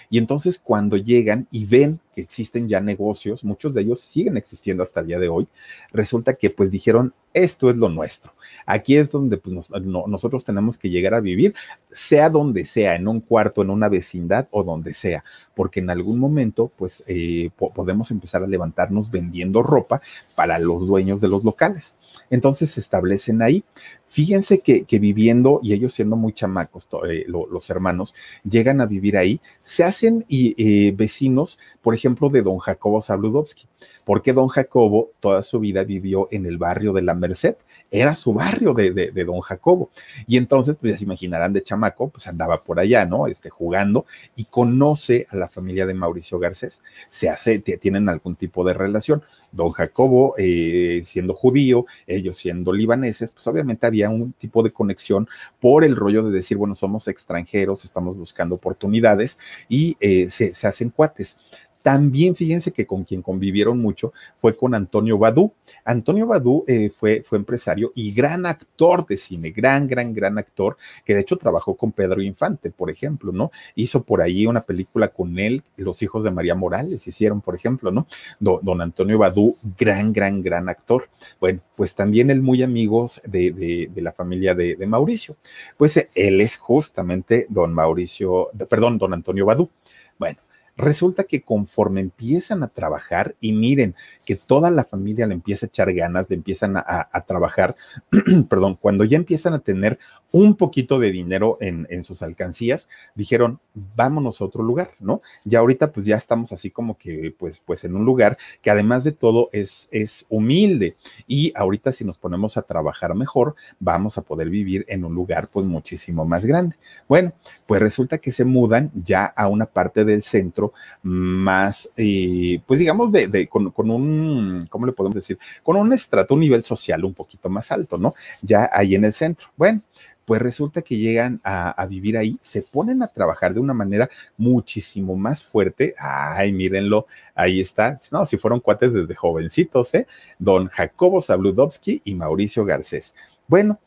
[0.08, 4.82] Y entonces cuando llegan y ven que existen ya negocios, muchos de ellos siguen existiendo
[4.82, 5.48] hasta el día de hoy,
[5.92, 8.32] resulta que pues dijeron, esto es lo nuestro.
[8.64, 11.54] Aquí es donde pues, nosotros tenemos que llegar a vivir,
[11.90, 16.18] sea donde sea, en un cuarto, en una vecindad o donde sea, porque en algún
[16.18, 20.00] momento pues eh, podemos empezar a levantarnos vendiendo ropa
[20.34, 21.95] para los dueños de los locales.
[22.30, 23.64] Entonces se establecen ahí.
[24.08, 28.14] Fíjense que, viviendo, y ellos siendo muy chamacos, eh, los hermanos,
[28.48, 33.68] llegan a vivir ahí, se hacen y, eh, vecinos, por ejemplo, de don Jacobo Zabludovsky
[34.06, 37.56] porque don Jacobo toda su vida vivió en el barrio de la Merced,
[37.90, 39.90] era su barrio de, de, don Jacobo.
[40.28, 43.26] Y entonces, pues ya se imaginarán de chamaco, pues andaba por allá, ¿no?
[43.26, 48.62] Este, jugando y conoce a la familia de Mauricio Garcés, se hace, tienen algún tipo
[48.62, 49.24] de relación.
[49.50, 55.28] Don Jacobo, eh, siendo judío, ellos siendo libaneses, pues obviamente había un tipo de conexión
[55.60, 59.38] por el rollo de decir, bueno, somos extranjeros, estamos buscando oportunidades
[59.68, 61.38] y eh, se, se hacen cuates.
[61.86, 65.52] También fíjense que con quien convivieron mucho fue con Antonio Badú.
[65.84, 70.78] Antonio Badú eh, fue, fue empresario y gran actor de cine, gran, gran, gran actor,
[71.04, 73.52] que de hecho trabajó con Pedro Infante, por ejemplo, ¿no?
[73.76, 77.92] Hizo por ahí una película con él, Los hijos de María Morales hicieron, por ejemplo,
[77.92, 78.08] ¿no?
[78.40, 81.08] Don, Antonio Badú, gran, gran, gran actor.
[81.38, 85.36] Bueno, pues también él muy amigos de, la familia de, de, Mauricio.
[85.76, 89.70] Pues él es justamente don Mauricio, perdón, don Antonio Badú.
[90.18, 90.38] Bueno,
[90.76, 95.68] Resulta que conforme empiezan a trabajar y miren que toda la familia le empieza a
[95.68, 97.76] echar ganas, le empiezan a, trabajar,
[98.50, 99.98] perdón, cuando ya empiezan a tener
[100.36, 103.58] un poquito de dinero en, en, sus alcancías, dijeron,
[103.94, 105.22] vámonos a otro lugar, ¿no?
[105.44, 109.02] Ya ahorita pues ya estamos así como que pues, pues en un lugar que además
[109.02, 110.94] de todo es, es humilde
[111.26, 115.48] y ahorita si nos ponemos a trabajar mejor, vamos a poder vivir en un lugar
[115.48, 116.76] pues muchísimo más grande.
[117.08, 117.32] Bueno,
[117.66, 123.10] pues resulta que se mudan ya a una parte del centro más, eh, pues digamos,
[123.10, 125.38] de, con, un, ¿cómo le podemos decir?
[125.62, 128.14] Con un estrato, un nivel social un poquito más alto, ¿no?
[128.42, 129.48] Ya ahí en el centro.
[129.56, 129.80] Bueno,
[130.26, 135.14] pues resulta que llegan a, vivir ahí, se ponen a trabajar de una manera muchísimo
[135.16, 135.94] más fuerte.
[135.98, 137.98] Ay, mírenlo, ahí está.
[138.10, 140.06] No, si fueron cuates desde jovencitos, ¿eh?
[140.38, 143.14] Don Jacobo Zabludovsky y Mauricio Garcés.
[143.46, 143.78] Bueno,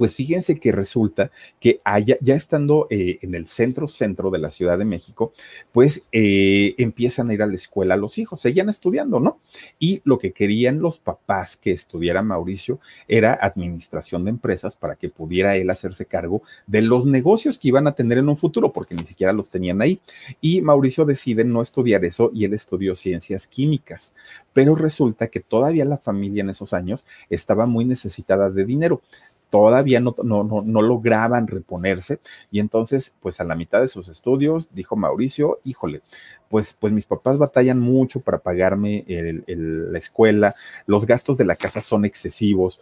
[0.00, 4.48] pues fíjense que resulta que allá, ya estando eh, en el centro centro de la
[4.48, 5.34] Ciudad de México,
[5.72, 9.40] pues eh, empiezan a ir a la escuela los hijos, seguían estudiando, ¿no?
[9.78, 15.10] Y lo que querían los papás que estudiara Mauricio era administración de empresas para que
[15.10, 18.94] pudiera él hacerse cargo de los negocios que iban a tener en un futuro, porque
[18.94, 20.00] ni siquiera los tenían ahí.
[20.40, 24.16] Y Mauricio decide no estudiar eso y él estudió ciencias químicas,
[24.54, 29.02] pero resulta que todavía la familia en esos años estaba muy necesitada de dinero
[29.50, 32.20] todavía no, no, no, lograban reponerse.
[32.50, 36.02] Y entonces, pues a la mitad de sus estudios, dijo Mauricio, híjole,
[36.48, 39.04] pues, pues mis papás batallan mucho para pagarme
[39.46, 40.54] la escuela,
[40.86, 42.80] los gastos de la casa son excesivos,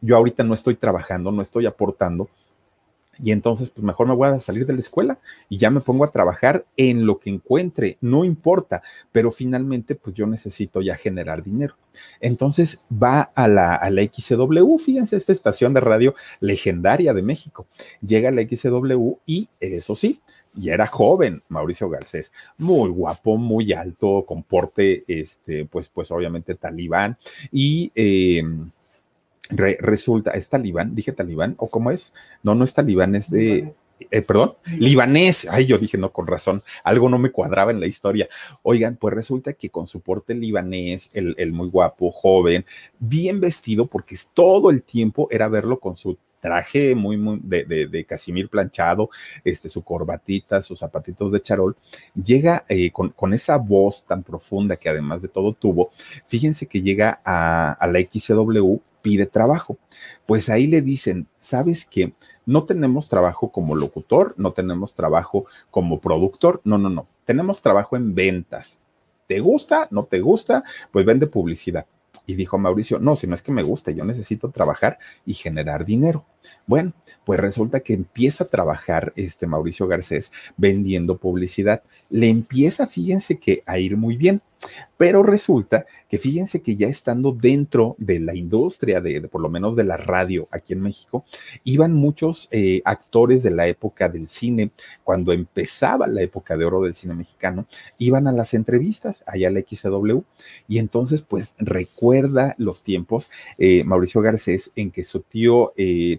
[0.00, 2.28] yo ahorita no estoy trabajando, no estoy aportando,
[3.22, 6.04] y entonces, pues mejor me voy a salir de la escuela y ya me pongo
[6.04, 11.42] a trabajar en lo que encuentre, no importa, pero finalmente, pues yo necesito ya generar
[11.42, 11.74] dinero.
[12.20, 17.66] Entonces va a la, a la XCW, fíjense, esta estación de radio legendaria de México.
[18.06, 20.20] Llega a la XCW y eso sí,
[20.56, 26.54] y era joven, Mauricio Garcés, muy guapo, muy alto, con porte, este, pues, pues obviamente
[26.54, 27.16] talibán,
[27.52, 28.42] y eh,
[29.50, 30.94] resulta, ¿es talibán?
[30.94, 32.14] Dije talibán, ¿o cómo es?
[32.42, 33.72] No, no es talibán, es de...
[34.12, 35.48] Eh, perdón, libanés.
[35.50, 38.28] Ay, yo dije, no, con razón, algo no me cuadraba en la historia.
[38.62, 42.64] Oigan, pues resulta que con su porte libanés, el, el muy guapo, joven,
[43.00, 48.04] bien vestido, porque todo el tiempo era verlo con su traje muy, muy de, de,
[48.04, 49.10] casimir planchado,
[49.44, 51.76] este, su corbatita, sus zapatitos de charol,
[52.14, 55.90] llega eh, con, con, esa voz tan profunda que además de todo tuvo,
[56.26, 59.78] fíjense que llega a, a la XCW, pide trabajo.
[60.26, 62.14] Pues ahí le dicen, ¿sabes qué?
[62.46, 67.96] No tenemos trabajo como locutor, no tenemos trabajo como productor, no, no, no, tenemos trabajo
[67.96, 68.80] en ventas.
[69.26, 69.86] ¿Te gusta?
[69.90, 70.64] ¿No te gusta?
[70.90, 71.86] Pues vende publicidad.
[72.26, 75.84] Y dijo Mauricio, no, si no es que me gusta, yo necesito trabajar y generar
[75.84, 76.24] dinero.
[76.66, 76.92] Bueno,
[77.24, 81.82] pues resulta que empieza a trabajar este Mauricio Garcés vendiendo publicidad.
[82.10, 84.42] Le empieza, fíjense que a ir muy bien.
[84.96, 89.76] Pero resulta que fíjense que ya estando dentro de la industria, de, por lo menos
[89.76, 91.24] de la radio aquí en México,
[91.62, 94.72] iban muchos eh, actores de la época del cine,
[95.04, 97.66] cuando empezaba la época de oro del cine mexicano,
[97.98, 100.18] iban a las entrevistas allá a la XW
[100.66, 106.18] y entonces pues recuerda los tiempos eh, Mauricio Garcés en que su tío eh,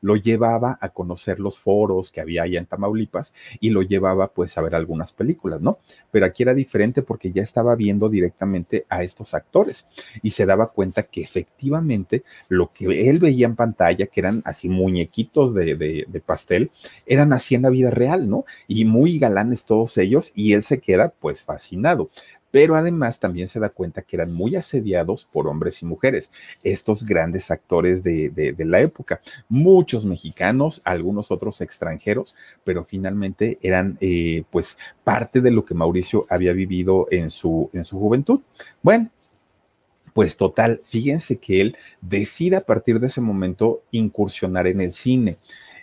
[0.00, 4.56] Lo llevaba a conocer los foros que había allá en Tamaulipas y lo llevaba pues
[4.58, 5.78] a ver algunas películas, ¿no?
[6.10, 9.88] Pero aquí era diferente porque ya estaba viendo directamente a estos actores
[10.22, 14.68] y se daba cuenta que efectivamente lo que él veía en pantalla, que eran así
[14.68, 16.70] muñequitos de, de, pastel,
[17.06, 18.44] eran así en la vida real, ¿no?
[18.68, 22.10] Y muy galanes todos ellos y él se queda pues fascinado
[22.50, 26.32] pero además también se da cuenta que eran muy asediados por hombres y mujeres,
[26.62, 32.34] estos grandes actores de, de, la época, muchos mexicanos, algunos otros extranjeros,
[32.64, 37.84] pero finalmente eran eh, pues parte de lo que Mauricio había vivido en su, en
[37.84, 38.40] su juventud.
[38.82, 39.10] Bueno.
[40.12, 45.38] Pues total, fíjense que él decide a partir de ese momento incursionar en el cine.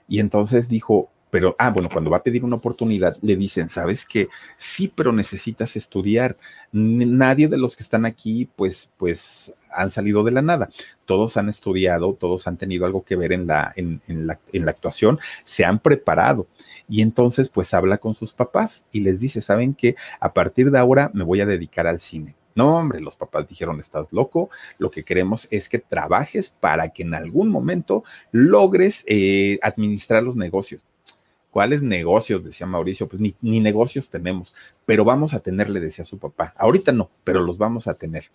[0.09, 4.07] Y entonces dijo, pero, ah, bueno, cuando va a pedir una oportunidad, le dicen, ¿sabes
[4.07, 4.27] qué?
[4.57, 6.35] Sí, pero necesitas estudiar.
[6.71, 10.71] Nadie de los que están aquí, pues, pues, han salido de la nada.
[11.05, 14.71] Todos han estudiado, todos han tenido algo que ver en la, en, la, en la
[14.71, 16.47] actuación, se han preparado.
[16.89, 19.95] Y entonces, pues, habla con sus papás y les dice, ¿saben qué?
[20.19, 22.33] A partir de ahora me voy a dedicar al cine.
[22.55, 27.03] No, hombre, los papás dijeron, estás loco, lo que queremos es que trabajes para que
[27.03, 30.81] en algún momento logres eh, administrar los negocios.
[31.57, 32.43] ¿Cuáles negocios?
[32.43, 33.07] Decía Mauricio.
[33.09, 34.53] Pues ni, ni, negocios tenemos,
[34.85, 36.53] pero vamos a tener, le decía su papá.
[36.55, 38.25] Ahorita no, pero los vamos a tener.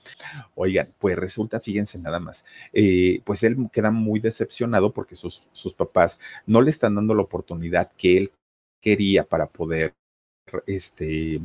[0.56, 5.72] Oigan, pues resulta, fíjense nada más, eh, pues él queda muy decepcionado porque sus, sus
[5.72, 8.32] papás no le están dando la oportunidad que él
[8.80, 9.94] quería para poder
[10.66, 11.40] este,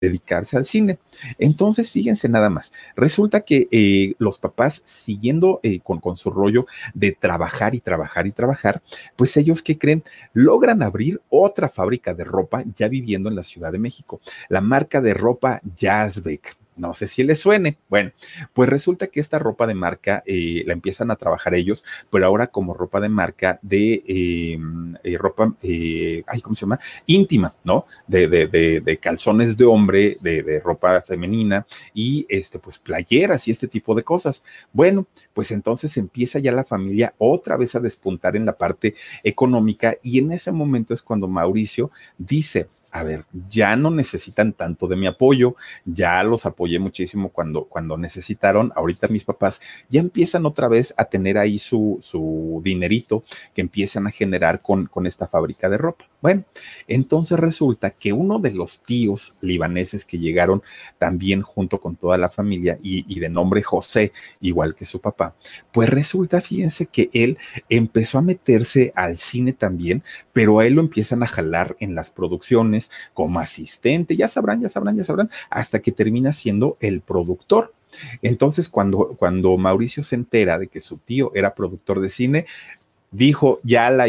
[0.00, 0.98] dedicarse al cine.
[1.38, 6.66] Entonces, fíjense nada más, resulta que eh, los papás, siguiendo eh, con, con, su rollo
[6.94, 8.82] de trabajar y trabajar y trabajar,
[9.16, 13.72] pues ellos que creen, logran abrir otra fábrica de ropa ya viviendo en la Ciudad
[13.72, 16.61] de México, la marca de ropa Jazzbeck.
[16.74, 17.76] No sé si les suene.
[17.88, 18.12] Bueno,
[18.54, 22.46] pues resulta que esta ropa de marca eh, la empiezan a trabajar ellos, pero ahora
[22.46, 26.80] como ropa de marca de em, eh, ropa, eh, ay, ¿cómo se llama?
[27.06, 27.84] Íntima, ¿no?
[28.06, 33.50] De, de, de, de calzones de hombre, de, ropa femenina y este, pues playeras y
[33.50, 34.42] este tipo de cosas.
[34.72, 39.96] Bueno, pues entonces empieza ya la familia otra vez a despuntar en la parte económica
[40.02, 44.96] y en ese momento es cuando Mauricio dice, a ver, ya no necesitan tanto de
[44.96, 50.68] mi apoyo, ya los apoyé muchísimo cuando, cuando necesitaron, ahorita mis papás ya empiezan otra
[50.68, 53.24] vez a tener ahí su, su dinerito
[53.54, 56.11] que empiezan a generar con, con esta fábrica de ropa.
[56.22, 56.44] Bueno,
[56.86, 60.62] entonces resulta que uno de los tíos libaneses que llegaron
[60.98, 65.34] también junto con toda la familia y, y, de nombre José, igual que su papá,
[65.72, 70.80] pues resulta, fíjense que él empezó a meterse al cine también, pero a él lo
[70.80, 75.80] empiezan a jalar en las producciones como asistente, ya sabrán, ya sabrán, ya sabrán, hasta
[75.80, 77.74] que termina siendo el productor.
[78.22, 82.46] Entonces, cuando, cuando Mauricio se entera de que su tío era productor de cine,
[83.10, 84.08] dijo ya la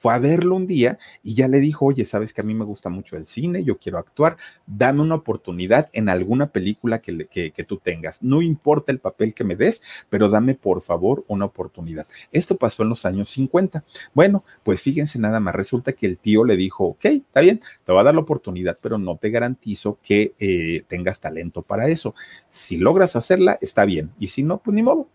[0.00, 2.64] Fue a verlo un día y ya le dijo, oye, sabes que a mí me
[2.64, 7.20] gusta mucho el cine, yo quiero actuar, dame una oportunidad en alguna película que,
[7.68, 8.22] tú tengas.
[8.22, 12.06] No importa el papel que me des, pero dame por favor una oportunidad.
[12.32, 13.84] Esto pasó en los años 50.
[14.14, 17.92] Bueno, pues fíjense nada más, resulta que el tío le dijo, ok, está bien, te
[17.92, 22.14] voy a dar la oportunidad, pero no te garantizo que eh, tengas talento para eso.
[22.48, 25.08] Si logras hacerla, está bien, y si no, pues ni modo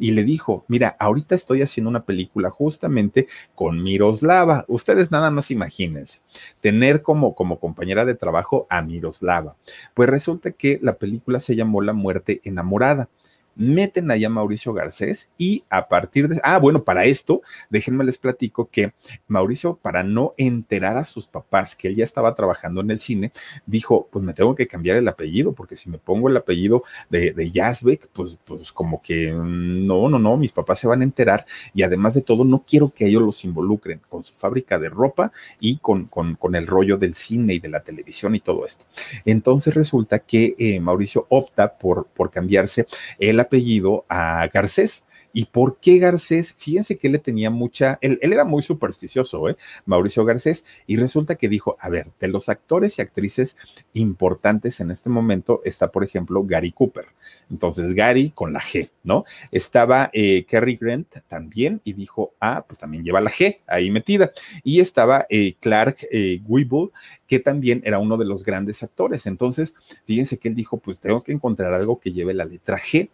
[0.00, 4.64] y le dijo, mira, ahorita estoy haciendo una película justamente con Miroslava.
[4.66, 6.20] Ustedes nada más imagínense,
[6.62, 9.56] tener como, como compañera de trabajo a Miroslava.
[9.92, 13.10] Pues resulta que la película se llamó La muerte enamorada
[13.54, 16.40] meten allá a Mauricio Garcés y a partir de...
[16.42, 18.92] Ah, bueno, para esto, déjenme les platico que
[19.28, 23.32] Mauricio, para no enterar a sus papás que él ya estaba trabajando en el cine,
[23.66, 27.32] dijo, pues me tengo que cambiar el apellido, porque si me pongo el apellido de,
[27.32, 31.46] de Yazbek, pues, pues como que no, no, no, mis papás se van a enterar
[31.74, 35.32] y además de todo, no quiero que ellos los involucren con su fábrica de ropa
[35.58, 38.84] y con, con, con el rollo del cine y de la televisión y todo esto.
[39.24, 42.86] Entonces resulta que eh, Mauricio opta por, por cambiarse
[43.18, 45.06] el apellido a Garcés.
[45.32, 46.54] ¿Y por qué Garcés?
[46.58, 49.56] Fíjense que él tenía mucha, él, él, era muy supersticioso, ¿eh?
[49.86, 53.56] Mauricio Garcés, y resulta que dijo, a ver, de los actores y actrices
[53.92, 57.06] importantes en este momento está, por ejemplo, Gary Cooper.
[57.50, 59.24] Entonces, Gary con la G, ¿no?
[59.50, 64.32] Estaba eh, Grant también y dijo, ah, pues también lleva la G ahí metida.
[64.62, 66.90] Y estaba eh, Clark eh, Weeble,
[67.26, 69.26] que también era uno de los grandes actores.
[69.26, 69.74] Entonces,
[70.04, 73.10] fíjense que él dijo, pues tengo que encontrar algo que lleve la letra G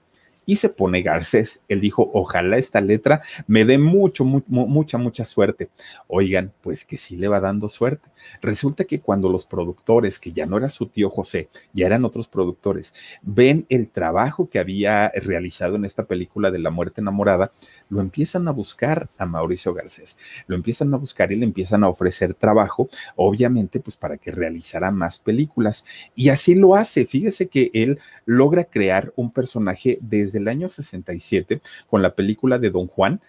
[0.47, 1.61] y se pone Garcés.
[1.69, 5.69] Él dijo, ojalá esta letra me dé mucho, mu mucha, mucha suerte.
[6.07, 8.09] Oigan, pues que sí le va dando suerte.
[8.41, 12.29] Resulta que cuando los productores, que ya no era su tío José, ya eran otros
[12.29, 17.53] productores, ven el trabajo que había realizado en esta película de La muerte enamorada,
[17.89, 20.19] lo empiezan a buscar a Mauricio Garcés.
[20.47, 24.91] Lo empiezan a buscar y le empiezan a ofrecer trabajo, obviamente, pues para que realizara
[24.91, 25.85] más películas.
[26.15, 27.07] Y así lo hace.
[27.07, 32.71] Fíjese que él logra crear un personaje desde el año 67 con la película de
[32.71, 33.21] Don Juan,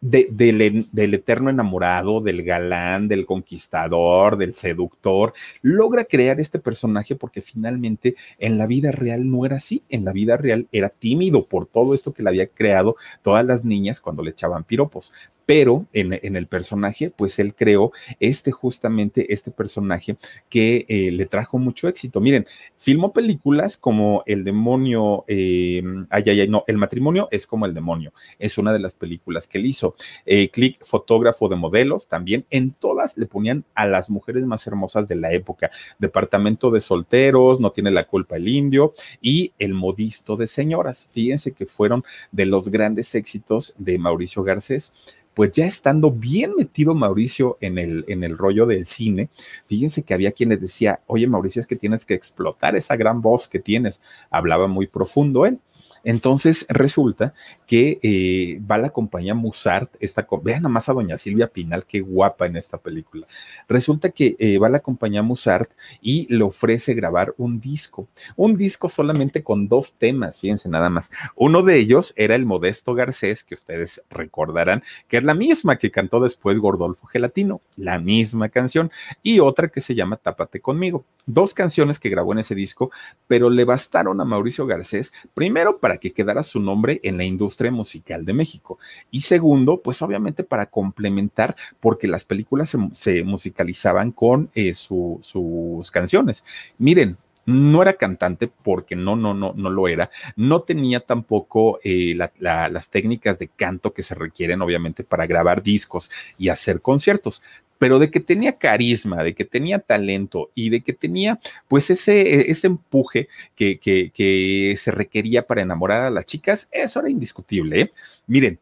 [0.00, 5.32] de, del, del, eterno enamorado, del galán, del conquistador, del seductor,
[5.62, 10.12] logra crear este personaje porque finalmente en la vida real no era así, en la
[10.12, 14.22] vida real era tímido por todo esto que le había creado todas las niñas cuando
[14.22, 15.12] le echaban piropos,
[15.46, 20.16] pero en, el personaje, pues él creó este justamente, este personaje
[20.48, 22.20] que eh, le trajo mucho éxito.
[22.20, 27.64] Miren, filmó películas como El demonio, eh, ay, ay, ay, no, El matrimonio es como
[27.64, 29.94] el demonio, es una de las películas que él hizo.
[30.26, 35.06] Eh, Click, fotógrafo de modelos, también en todas le ponían a las mujeres más hermosas
[35.06, 35.70] de la época.
[35.98, 41.08] Departamento de solteros, No tiene la culpa el indio y El modisto de señoras.
[41.12, 44.92] Fíjense que fueron de los grandes éxitos de Mauricio Garcés
[45.36, 49.28] pues ya estando bien metido Mauricio en el, en el rollo del cine,
[49.66, 53.20] fíjense que había quien le decía, oye Mauricio, es que tienes que explotar esa gran
[53.20, 54.00] voz que tienes.
[54.30, 55.58] Hablaba muy profundo él.
[56.06, 57.34] Entonces resulta
[57.66, 62.00] que eh, va la compañía Musart, esta, vean nada más a doña Silvia Pinal, qué
[62.00, 63.26] guapa en esta película.
[63.68, 65.68] Resulta que eh, va la compañía Musart
[66.00, 71.10] y le ofrece grabar un disco, un disco solamente con dos temas, fíjense nada más.
[71.34, 75.90] Uno de ellos era el Modesto Garcés, que ustedes recordarán, que es la misma que
[75.90, 78.92] cantó después Gordolfo Gelatino, la misma canción,
[79.24, 81.04] y otra que se llama Tápate conmigo.
[81.26, 82.92] Dos canciones que grabó en ese disco,
[83.26, 87.70] pero le bastaron a Mauricio Garcés, primero para que quedara su nombre en la industria
[87.70, 88.78] musical de México.
[89.10, 95.90] Y segundo, pues obviamente para complementar, porque las películas se, musicalizaban con eh, su, sus
[95.90, 96.44] canciones.
[96.78, 97.16] Miren,
[97.46, 100.10] no era cantante porque no, no, no, no lo era.
[100.34, 105.26] No tenía tampoco eh, la, la, las técnicas de canto que se requieren, obviamente, para
[105.26, 107.42] grabar discos y hacer conciertos
[107.78, 112.50] pero de que tenía carisma, de que tenía talento y de que tenía pues ese,
[112.50, 117.80] ese empuje que, que, que se requería para enamorar a las chicas, eso era indiscutible.
[117.80, 117.92] ¿eh?
[118.26, 118.58] Miren,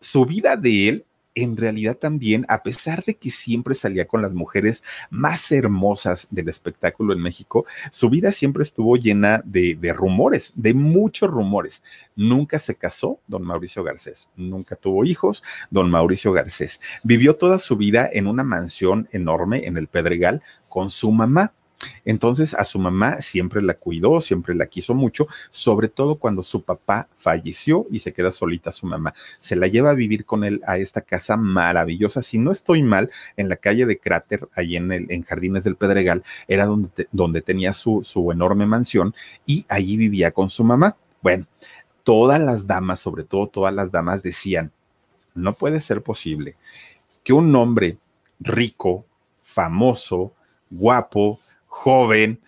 [0.00, 4.34] su vida de él en realidad también, a pesar de que siempre salía con las
[4.34, 10.74] mujeres más hermosas del espectáculo en México, su vida siempre estuvo llena de, rumores, de
[10.74, 11.82] muchos rumores.
[12.16, 16.80] Nunca se casó don Mauricio Garcés, nunca tuvo hijos don Mauricio Garcés.
[17.02, 21.52] Vivió toda su vida en una mansión enorme en el Pedregal con su mamá
[22.04, 26.62] entonces a su mamá siempre la cuidó, siempre la quiso mucho, sobre todo cuando su
[26.62, 29.14] papá falleció y se queda solita su mamá.
[29.40, 32.22] Se la lleva a vivir con él a esta casa maravillosa.
[32.22, 35.76] Si no estoy mal, en la calle de Cráter, ahí en, el, en Jardines del
[35.76, 39.14] Pedregal, era donde, donde tenía su, su enorme mansión
[39.46, 40.96] y allí vivía con su mamá.
[41.22, 41.46] Bueno,
[42.02, 44.72] todas las damas, sobre todo todas las damas, decían,
[45.34, 46.56] no puede ser posible
[47.24, 47.98] que un hombre
[48.38, 49.06] rico,
[49.42, 50.32] famoso,
[50.70, 51.40] guapo,
[51.74, 52.40] joven,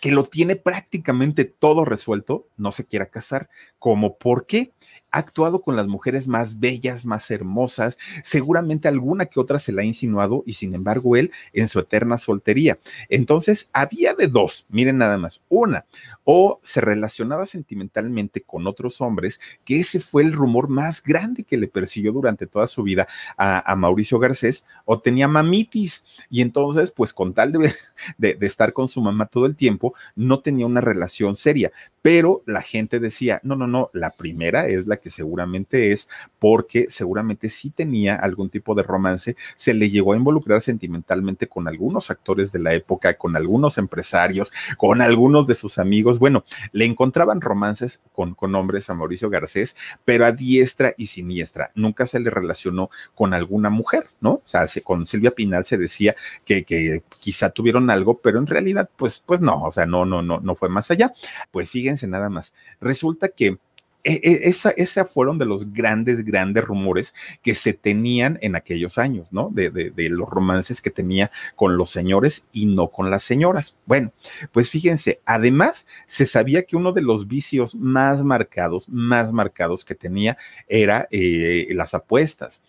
[0.00, 3.48] que lo tiene prácticamente todo resuelto, no se quiera casar.
[3.78, 4.72] ¿Cómo por qué?
[5.10, 9.82] ha actuado con las mujeres más bellas, más hermosas, seguramente alguna que otra se la
[9.82, 12.78] ha insinuado y sin embargo él en su eterna soltería.
[13.08, 15.84] Entonces, había de dos, miren nada más, una,
[16.32, 21.56] o se relacionaba sentimentalmente con otros hombres, que ese fue el rumor más grande que
[21.56, 27.12] le persiguió durante toda su vida a, Mauricio Garcés, o tenía mamitis, y entonces, pues
[27.12, 27.50] con tal
[28.18, 32.42] de, de estar con su mamá todo el tiempo, no tenía una relación seria, pero
[32.46, 36.08] la gente decía, no, no, no, la primera es la que seguramente es
[36.38, 41.66] porque seguramente sí tenía algún tipo de romance, se le llegó a involucrar sentimentalmente con
[41.66, 46.19] algunos actores de la época, con algunos empresarios, con algunos de sus amigos.
[46.20, 51.72] Bueno, le encontraban romances con, con hombres a Mauricio Garcés, pero a diestra y siniestra.
[51.74, 54.32] Nunca se le relacionó con alguna mujer, ¿no?
[54.32, 56.14] O sea, con Silvia Pinal se decía
[56.44, 60.20] que, que quizá tuvieron algo, pero en realidad, pues, pues no, o sea, no, no,
[60.20, 61.14] no, no fue más allá.
[61.50, 62.52] Pues fíjense nada más.
[62.82, 63.58] Resulta que
[64.04, 69.50] esa, esa, fueron de los grandes, grandes rumores que se tenían en aquellos años, ¿no?
[69.52, 73.76] De, de, de, los romances que tenía con los señores y no con las señoras.
[73.86, 74.12] Bueno,
[74.52, 79.94] pues fíjense, además se sabía que uno de los vicios más marcados, más marcados que
[79.94, 80.36] tenía
[80.68, 82.62] era eh, las apuestas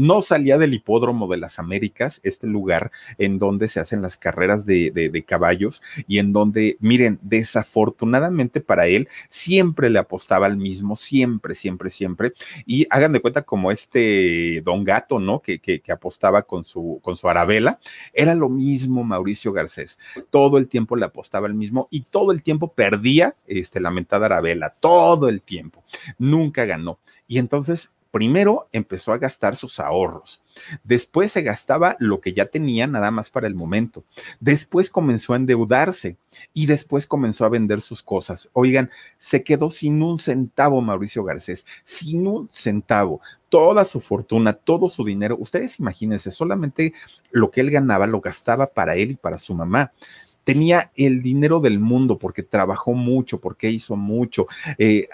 [0.00, 4.64] no salía del hipódromo de las Américas, este lugar en donde se hacen las carreras
[4.64, 11.54] de, caballos y en donde, miren, desafortunadamente para él, siempre le apostaba al mismo, siempre,
[11.54, 12.32] siempre, siempre.
[12.64, 15.40] Y hagan de cuenta como este don gato, ¿no?
[15.40, 17.78] Que, apostaba con su, con su arabela,
[18.14, 19.98] era lo mismo Mauricio Garcés.
[20.30, 24.26] Todo el tiempo le apostaba al mismo y todo el tiempo perdía este, la mentada
[24.26, 25.84] arabela, todo el tiempo.
[26.18, 26.98] Nunca ganó.
[27.28, 30.42] Y entonces primero empezó a gastar sus ahorros.
[30.84, 34.04] Después se gastaba lo que ya tenía nada más para el momento.
[34.40, 36.16] Después comenzó a endeudarse
[36.52, 38.48] y después comenzó a vender sus cosas.
[38.52, 43.20] Oigan, se quedó sin un centavo Mauricio Garcés, sin un centavo.
[43.48, 45.36] Toda su fortuna, todo su dinero.
[45.38, 46.92] Ustedes imagínense, solamente
[47.30, 49.92] lo que él ganaba lo gastaba para él y para su mamá
[50.44, 54.46] tenía el dinero del mundo porque trabajó mucho, porque hizo mucho.
[54.78, 55.08] Eh,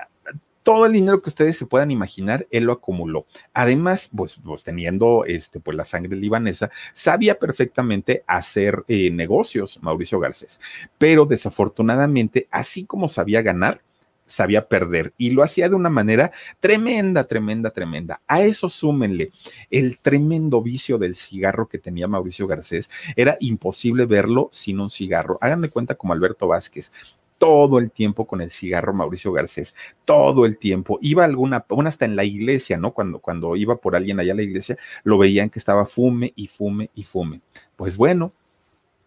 [0.66, 3.26] todo el dinero que ustedes se puedan imaginar, él lo acumuló.
[3.54, 10.18] Además, pues, pues teniendo este, pues, la sangre libanesa, sabía perfectamente hacer eh, negocios, Mauricio
[10.18, 10.60] Garcés.
[10.98, 13.80] Pero desafortunadamente, así como sabía ganar,
[14.26, 18.20] sabía perder y lo hacía de una manera tremenda, tremenda, tremenda.
[18.26, 19.30] A eso súmenle
[19.70, 22.90] el tremendo vicio del cigarro que tenía Mauricio Garcés.
[23.14, 25.38] Era imposible verlo sin un cigarro.
[25.40, 26.90] Háganme cuenta como Alberto Vázquez
[27.38, 29.74] todo el tiempo con el cigarro Mauricio Garcés,
[30.04, 30.98] todo el tiempo.
[31.02, 32.92] Iba alguna, una hasta en la iglesia, ¿no?
[32.92, 36.48] Cuando, cuando iba por alguien allá a la iglesia, lo veían que estaba fume y
[36.48, 37.40] fume y fume.
[37.76, 38.32] Pues bueno,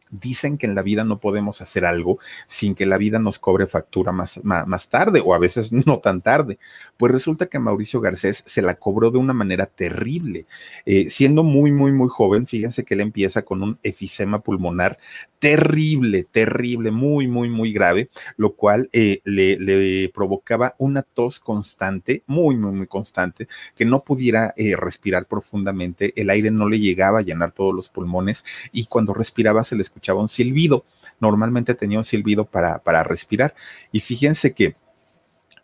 [0.10, 3.68] dicen que en la vida no podemos hacer algo sin que la vida nos cobre
[3.68, 6.58] factura más, más, tarde o a veces no tan tarde.
[6.98, 10.46] Pues resulta que Mauricio Garcés se la cobró de una manera terrible.
[10.86, 14.98] Eh, siendo muy, muy, muy joven, fíjense que él empieza con un efisema pulmonar
[15.40, 22.58] terrible, terrible, muy, muy, muy grave, lo cual eh, le, provocaba una tos constante, muy,
[22.58, 27.22] muy, muy constante, que no pudiera eh, respirar profundamente, el aire no le llegaba a
[27.22, 29.82] llenar todos los pulmones y cuando respiraba se le
[30.16, 30.86] un silbido.
[31.20, 33.54] Normalmente tenía un silbido para, para respirar.
[33.92, 34.76] Y fíjense que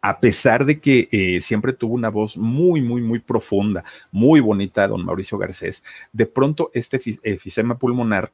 [0.01, 4.87] a pesar de que eh, siempre tuvo una voz muy, muy, muy profunda, muy bonita,
[4.87, 5.83] don Mauricio Garcés,
[6.13, 8.31] de pronto este efisema pulmonar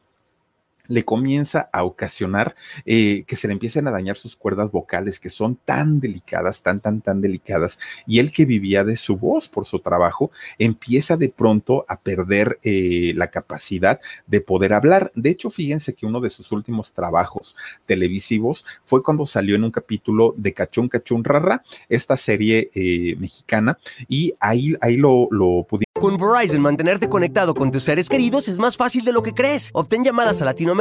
[0.91, 5.29] le comienza a ocasionar eh, que se le empiecen a dañar sus cuerdas vocales, que
[5.29, 9.65] son tan delicadas, tan, tan, tan delicadas, y él que vivía de su voz por
[9.65, 15.11] su trabajo, empieza de pronto a perder eh, la capacidad de poder hablar.
[15.15, 19.71] De hecho, fíjense que uno de sus últimos trabajos televisivos fue cuando salió en un
[19.71, 23.77] capítulo de Cachún Cachún Rara, esta serie eh, mexicana,
[24.09, 25.65] y ahí, ahí lo, lo.
[25.99, 29.69] Con Verizon, mantenerte conectado con tus seres queridos es más fácil de lo que crees.
[29.73, 30.80] Obtén llamadas a Latinoamérica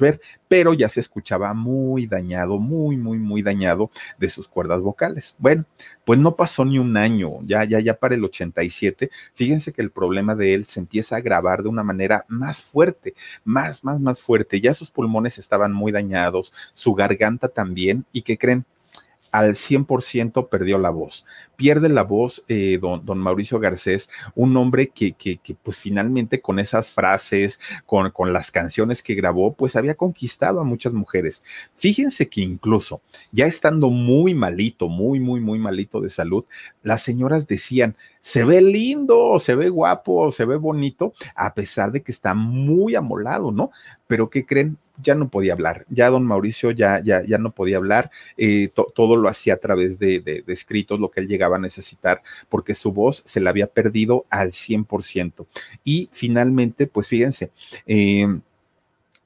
[0.00, 5.34] Ver, pero ya se escuchaba muy dañado, muy, muy, muy dañado de sus cuerdas vocales.
[5.38, 5.64] Bueno,
[6.04, 9.90] pues no pasó ni un año, ya, ya, ya para el 87, fíjense que el
[9.90, 13.14] problema de él se empieza a agravar de una manera más fuerte,
[13.44, 14.60] más, más, más fuerte.
[14.60, 18.64] Ya sus pulmones estaban muy dañados, su garganta también, y que creen,
[19.34, 21.26] al 100% perdió la voz.
[21.56, 26.40] Pierde la voz eh, don, don, Mauricio Garcés, un hombre que, que, que, pues finalmente
[26.40, 31.42] con esas frases, con, con las canciones que grabó, pues había conquistado a muchas mujeres.
[31.74, 36.44] Fíjense que incluso ya estando muy malito, muy, muy, muy malito de salud,
[36.84, 42.02] las señoras decían, se ve lindo, se ve guapo, se ve bonito, a pesar de
[42.02, 43.70] que está muy amolado, ¿no?
[44.06, 44.78] Pero ¿qué creen?
[45.02, 48.86] Ya no podía hablar, ya don Mauricio ya, ya, ya no podía hablar, eh, to,
[48.94, 52.22] todo lo hacía a través de, de, de, escritos, lo que él llegaba a necesitar,
[52.48, 55.46] porque su voz se la había perdido al 100%.
[55.84, 57.50] Y finalmente, pues fíjense,
[57.86, 58.26] eh,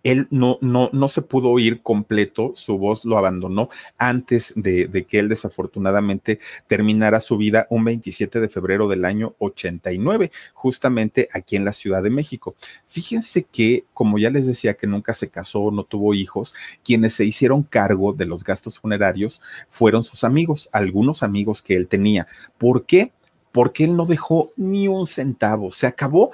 [0.02, 5.04] él no, no, no se pudo oír completo, su voz lo abandonó antes de, de,
[5.04, 11.56] que él desafortunadamente terminara su vida un 27 de febrero del año 89, justamente aquí
[11.56, 12.54] en la Ciudad de México.
[12.86, 17.24] Fíjense que, como ya les decía, que nunca se casó, no tuvo hijos, quienes se
[17.24, 22.26] hicieron cargo de los gastos funerarios fueron sus amigos, algunos amigos que él tenía.
[22.56, 23.12] ¿Por qué?
[23.52, 26.30] Porque él no dejó ni un centavo, se acabó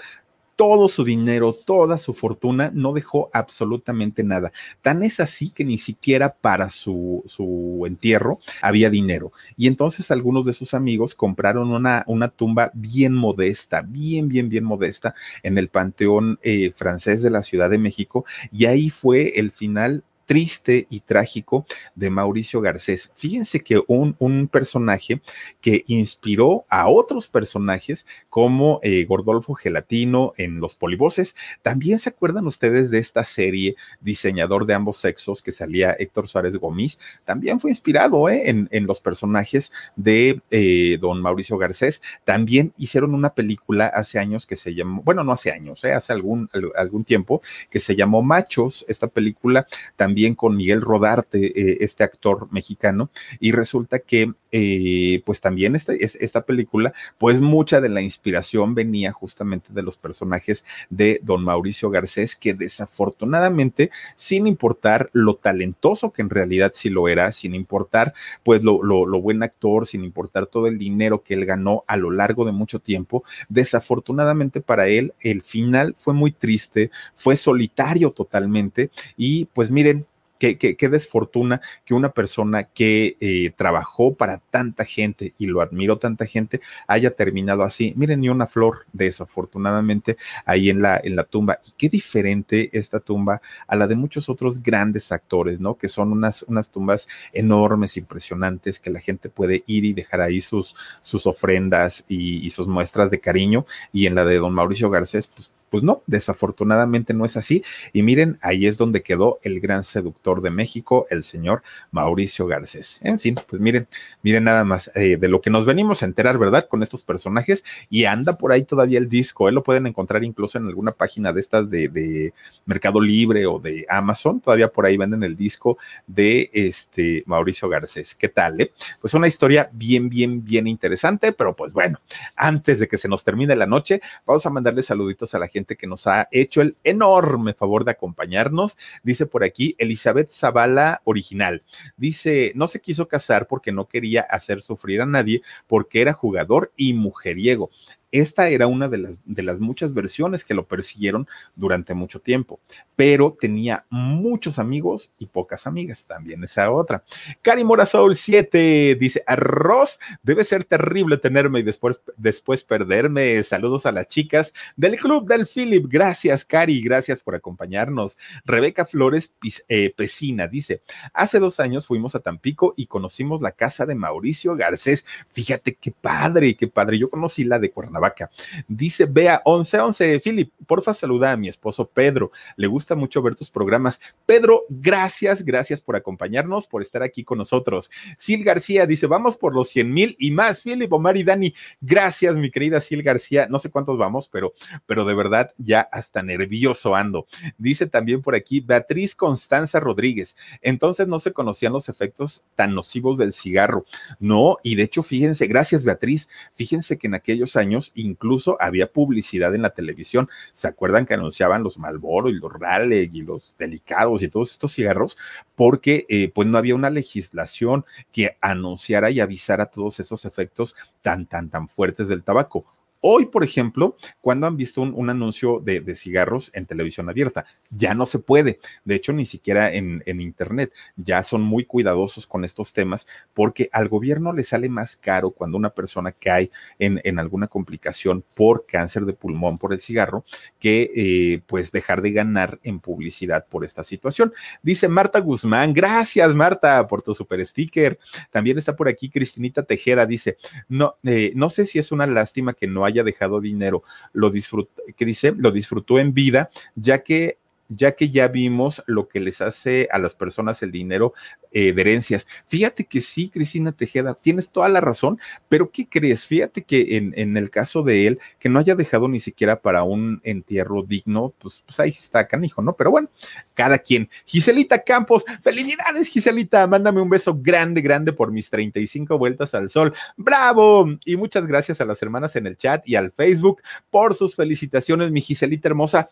[0.57, 4.53] todo su dinero, toda su fortuna, no dejó absolutamente nada.
[4.83, 9.33] Tan es así que ni siquiera para su, su entierro había dinero.
[9.57, 14.65] Y entonces algunos de sus amigos compraron una, una tumba bien modesta, bien, bien, bien
[14.65, 18.25] modesta en el Panteón eh, francés de la Ciudad de México.
[18.51, 23.13] Y ahí fue el final triste y trágico de Mauricio Garcés.
[23.17, 25.21] Fíjense que un, un personaje
[25.61, 31.37] que inspiró a otros personajes como eh, Gordolfo Gelatino en Los Polivoces.
[31.63, 36.57] También se acuerdan ustedes de esta serie Diseñador de ambos sexos que salía Héctor Suárez
[36.57, 36.99] Gómez.
[37.25, 42.03] También fue inspirado eh, en, en, los personajes de eh, don Mauricio Garcés.
[42.25, 46.49] También hicieron una película hace años que se llamó, bueno, no hace años, hace algún,
[46.77, 48.85] algún tiempo, que se llamó Machos.
[48.89, 49.67] Esta película
[49.97, 53.11] también también con Miguel Rodarte, eh, este actor mexicano,
[53.41, 59.11] y resulta que eh, pues también esta, esta película, pues mucha de la inspiración venía
[59.11, 66.23] justamente de los personajes de don Mauricio Garcés, que desafortunadamente, sin importar lo talentoso que
[66.23, 70.47] en realidad sí lo era, sin importar pues lo, lo, lo buen actor, sin importar
[70.47, 75.15] todo el dinero que él ganó a lo largo de mucho tiempo, desafortunadamente para él
[75.19, 80.07] el final fue muy triste, fue solitario totalmente y pues miren,
[80.53, 86.27] Qué, desfortuna que una persona que eh, trabajó para tanta gente y lo admiró tanta
[86.27, 87.95] gente haya terminado así.
[87.97, 91.59] Miren, ni una flor, desafortunadamente, ahí en la, en la tumba.
[91.67, 95.79] Y qué diferente esta tumba a la de muchos otros grandes actores, ¿no?
[95.79, 100.43] Que son unas, unas tumbas enormes, impresionantes, que la gente puede ir y dejar ahí
[100.43, 103.65] sus, sus ofrendas y, y sus muestras de cariño.
[103.93, 107.65] Y en la de don Mauricio Garcés, pues pues no, desafortunadamente no es así.
[107.93, 113.01] Y miren, ahí es donde quedó el gran seductor de México, el señor Mauricio Garcés.
[113.03, 113.89] En fin, pues miren,
[114.23, 116.69] miren nada más eh, de lo que nos venimos a enterar, ¿verdad?
[116.69, 117.65] Con estos personajes.
[117.91, 119.53] Y anda por ahí todavía el disco, ¿eh?
[119.53, 122.33] lo pueden encontrar incluso en alguna página de estas de, de
[122.67, 124.41] Mercado Libre o de Amazon.
[124.41, 128.15] Todavía por ahí venden el disco de este Mauricio Garcés.
[128.15, 128.61] ¿Qué tal?
[128.61, 128.73] Eh?
[129.01, 131.99] Pues una historia bien, bien, bien interesante, pero pues bueno,
[132.37, 135.77] antes de que se nos termine la noche, vamos a mandarle saluditos a la gente
[135.77, 138.77] que nos ha hecho el enorme favor de acompañarnos.
[139.05, 141.63] Dice por aquí Elizabeth Zavala original.
[141.97, 146.73] Dice, no se quiso casar porque no quería hacer sufrir a nadie porque era jugador
[146.77, 147.71] y mujeriego.
[148.15, 152.61] Esta era una de las, de las muchas versiones que lo persiguieron durante mucho tiempo,
[152.95, 157.03] pero tenía muchos amigos y pocas amigas, también esa otra.
[157.43, 163.43] Cari Morasoul 7 dice, arroz, debe ser terrible tenerme y después, después perderme.
[163.43, 165.87] Saludos a las chicas del Club del Philip.
[165.89, 168.17] Gracias, Cari, gracias por acompañarnos.
[168.45, 169.35] Rebeca Flores
[169.67, 174.55] eh, Pesina dice, hace dos años fuimos a Tampico y conocimos la casa de Mauricio
[174.55, 175.05] Garcés.
[175.33, 176.97] Fíjate qué padre, qué padre.
[176.97, 178.31] Yo conocí la de Cuernavaca vaca.
[178.69, 182.33] Dice Bea 1111, Philip, porfa saluda a mi esposo Pedro.
[182.57, 183.99] Le gusta mucho ver tus programas.
[184.27, 187.91] Pedro, gracias, gracias por acompañarnos, por estar aquí con nosotros.
[188.21, 190.61] Sil García dice, vamos por los 100 mil y más.
[190.61, 193.47] Philip, Omar y Dani, gracias, mi querida Sil García.
[193.49, 194.53] No sé cuántos vamos, pero,
[194.85, 197.27] pero de verdad ya hasta nervioso ando.
[197.57, 200.37] Dice también por aquí Beatriz Constanza Rodríguez.
[200.61, 203.87] Entonces no se conocían los efectos tan nocivos del cigarro.
[204.19, 209.55] No, y de hecho, fíjense, gracias Beatriz, fíjense que en aquellos años incluso había publicidad
[209.55, 210.29] en la televisión.
[210.53, 214.75] ¿Se acuerdan que anunciaban los Malboro y los Raleigh y los Delicados y todos estos
[214.75, 215.17] cigarros?
[215.55, 221.27] Porque eh, pues no había una legislación que anunciara y avisara todos esos efectos tan,
[221.27, 222.65] tan, tan fuertes del tabaco.
[223.07, 228.07] Hoy, por ejemplo, cuando han visto un, anuncio de, cigarros en televisión abierta, ya no
[228.07, 228.61] se puede.
[228.83, 230.73] De hecho, ni siquiera en, Internet.
[230.97, 235.59] Ya son muy cuidadosos con estos temas porque al gobierno le sale más caro cuando
[235.59, 240.25] una persona cae en, alguna complicación por cáncer de pulmón por el cigarro
[240.59, 244.33] que eh, pues dejar de ganar en publicidad por esta situación.
[244.63, 247.99] Dice Marta Guzmán, gracias Marta por tu super sticker.
[248.31, 250.39] También está por aquí Cristinita Tejera, dice,
[250.71, 253.83] no, eh, no sé si es una lástima que no haya haya dejado dinero,
[254.13, 257.39] lo disfrutó, que dice, lo disfrutó en vida, ya que
[257.69, 261.15] ya que ya vimos lo que les hace a las personas el dinero
[261.53, 262.27] eh, de herencias.
[262.47, 266.27] Fíjate que sí, Cristina Tejeda, tienes toda la razón, pero ¿qué crees?
[266.27, 270.21] Fíjate que en, el caso de él, que no haya dejado ni siquiera para un
[270.25, 272.75] entierro digno, pues, pues ahí está canijo, ¿no?
[272.75, 273.09] Pero bueno,
[273.55, 274.09] cada quien.
[274.25, 279.95] Giselita Campos, felicidades, Giselita, mándame un beso grande, grande por mis 35 vueltas al sol.
[280.17, 280.89] ¡Bravo!
[281.05, 285.11] Y muchas gracias a las hermanas en el chat y al Facebook por sus felicitaciones,
[285.11, 286.09] mi Giselita hermosa.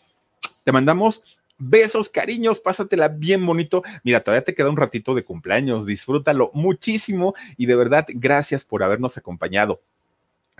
[0.64, 1.22] Te mandamos
[1.64, 3.84] Besos, cariños, pásatela bien bonito.
[4.02, 8.82] Mira, todavía te queda un ratito de cumpleaños, disfrútalo muchísimo y de verdad, gracias por
[8.82, 9.80] habernos acompañado.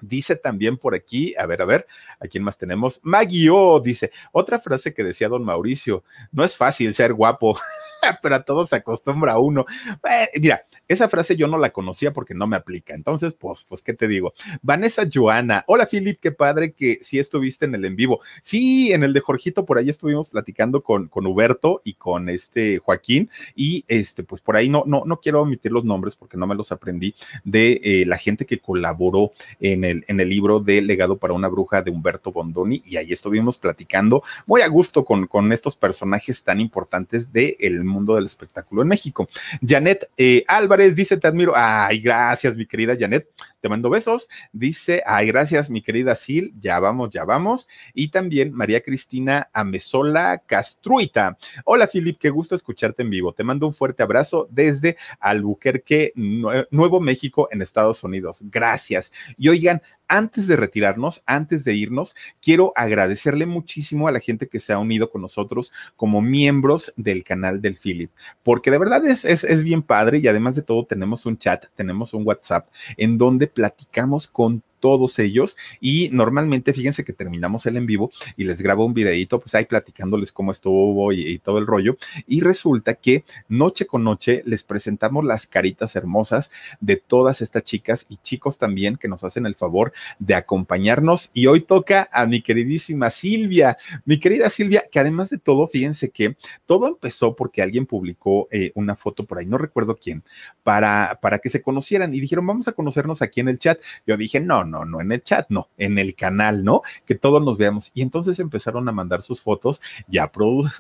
[0.01, 1.89] Dice también por aquí, a ver, a ver,
[2.21, 3.01] ¿a quién más tenemos?
[3.03, 7.59] Maguio dice, otra frase que decía don Mauricio, no es fácil ser guapo.
[8.23, 9.65] pero a todos se acostumbra uno.
[10.09, 12.95] Eh, mira, esa frase yo no la conocía porque no me aplica.
[12.95, 14.35] Entonces, pues, pues, ¿qué te digo?
[14.63, 18.21] Vanessa Joana, hola Philip, qué padre que sí estuviste en el en vivo.
[18.43, 22.79] Sí, en el de Jorgito, por ahí estuvimos platicando con, con Huberto y con este
[22.79, 23.31] Joaquín.
[23.55, 26.55] Y este, pues por ahí no, no, no quiero omitir los nombres porque no me
[26.55, 31.17] los aprendí de eh, la gente que colaboró en el, en el libro de Legado
[31.17, 32.83] para una bruja de Humberto Bondoni.
[32.85, 37.85] Y ahí estuvimos platicando muy a gusto con, con estos personajes tan importantes del el
[37.93, 39.29] mundo del espectáculo en México.
[39.67, 41.53] Janet eh, Álvarez dice, te admiro.
[41.55, 43.29] Ay, gracias, mi querida Janet.
[43.63, 44.29] Te mando besos.
[44.53, 46.51] Dice, ay, gracias, mi querida Sil.
[46.61, 47.69] Ya vamos, ya vamos.
[47.95, 51.39] Y también María Cristina Amesola Castruita.
[51.65, 53.33] Hola, Filip, qué gusto escucharte en vivo.
[53.33, 58.39] Te mando un fuerte abrazo desde Albuquerque, Nuevo México, en Estados Unidos.
[58.51, 59.13] Gracias.
[59.39, 59.81] Y oigan,
[60.13, 64.79] antes de retirarnos, antes de irnos, quiero agradecerle muchísimo a la gente que se ha
[64.79, 68.11] unido con nosotros como miembros del canal del Philip,
[68.43, 71.65] porque de verdad es, es, es bien padre y además de todo tenemos un chat,
[71.77, 77.77] tenemos un WhatsApp en donde platicamos con todos ellos y normalmente fíjense que terminamos el
[77.77, 81.69] en vivo y les grabo un videito pues ahí platicándoles cómo estuvo y, todo el
[81.69, 87.63] rollo y resulta que noche con noche les presentamos las caritas hermosas de todas estas
[87.63, 92.27] chicas y chicos también que nos hacen el favor de acompañarnos y hoy toca a
[92.27, 97.63] mi queridísima Silvia, mi querida Silvia, que además de todo, fíjense que todo empezó porque
[97.63, 100.25] alguien publicó eh, una foto por ahí, no recuerdo quién,
[100.65, 103.81] para, para que se conocieran y dijeron, vamos a conocernos aquí en el chat.
[104.07, 106.83] Yo dije, no, no, no en el chat, no, en el canal, ¿no?
[107.05, 107.93] Que todos nos veamos.
[107.95, 110.33] Y entonces empezaron a mandar sus fotos ya,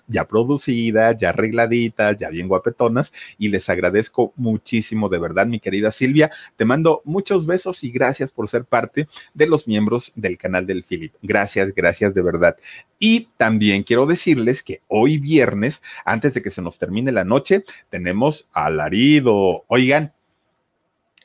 [0.08, 5.90] ya producidas, ya arregladitas, ya bien guapetonas y les agradezco muchísimo, de verdad, mi querida
[5.90, 6.30] Silvia.
[6.56, 10.84] Te mando muchos besos y gracias por ser parte de los miembros del canal del
[10.84, 11.12] Philip.
[11.22, 12.56] Gracias, gracias de verdad.
[12.98, 17.64] Y también quiero decirles que hoy viernes, antes de que se nos termine la noche,
[17.90, 19.64] tenemos alarido.
[19.66, 20.12] Oigan,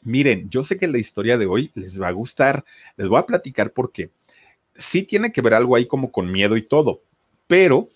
[0.07, 2.63] Miren, yo sé que la historia de hoy les va a gustar.
[2.95, 4.09] Les voy a platicar porque
[4.73, 7.01] sí tiene que ver algo ahí como con miedo y todo,
[7.45, 7.89] pero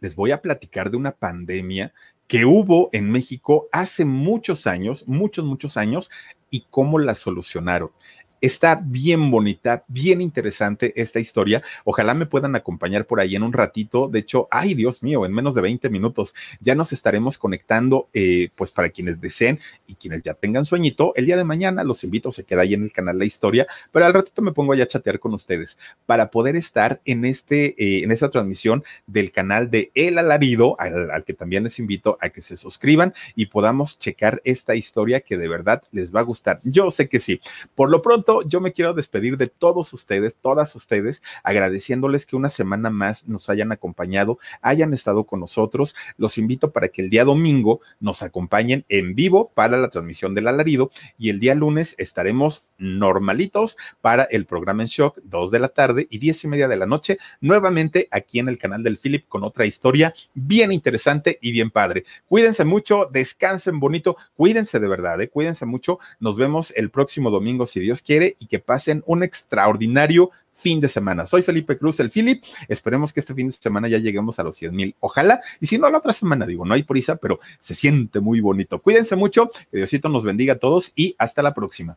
[0.00, 1.92] les voy a platicar de una pandemia
[2.26, 6.10] que hubo en México hace muchos años, muchos, muchos años,
[6.50, 7.92] y cómo la solucionaron.
[8.40, 11.62] Está bien bonita, bien interesante esta historia.
[11.84, 14.08] Ojalá me puedan acompañar por ahí en un ratito.
[14.08, 18.48] De hecho, ay Dios mío, en menos de 20 minutos ya nos estaremos conectando, eh,
[18.56, 22.32] pues para quienes deseen y quienes ya tengan sueñito, el día de mañana los invito,
[22.32, 24.88] se queda ahí en el canal La Historia, pero al ratito me pongo ya a
[24.88, 29.90] chatear con ustedes para poder estar en, este, eh, en esta transmisión del canal de
[29.94, 34.40] El Alarido, al, al que también les invito a que se suscriban y podamos checar
[34.44, 36.58] esta historia que de verdad les va a gustar.
[36.64, 37.40] Yo sé que sí.
[37.74, 42.48] Por lo pronto, yo me quiero despedir de todos ustedes, todas ustedes, agradeciéndoles que una
[42.48, 45.94] semana más nos hayan acompañado, hayan estado con nosotros.
[46.16, 50.48] Los invito para que el día domingo nos acompañen en vivo para la transmisión del
[50.48, 55.68] alarido y el día lunes estaremos normalitos para el programa en shock, dos de la
[55.68, 59.26] tarde y diez y media de la noche, nuevamente aquí en el canal del Philip
[59.28, 62.04] con otra historia bien interesante y bien padre.
[62.28, 65.28] Cuídense mucho, descansen bonito, cuídense de verdad, ¿eh?
[65.28, 65.98] cuídense mucho.
[66.18, 70.88] Nos vemos el próximo domingo si Dios quiere y que pasen un extraordinario fin de
[70.88, 71.26] semana.
[71.26, 72.44] Soy Felipe Cruz, el Philip.
[72.68, 74.94] Esperemos que este fin de semana ya lleguemos a los 100 mil.
[75.00, 75.40] Ojalá.
[75.60, 78.78] Y si no, la otra semana, digo, no hay prisa, pero se siente muy bonito.
[78.78, 81.96] Cuídense mucho, que Diosito nos bendiga a todos y hasta la próxima.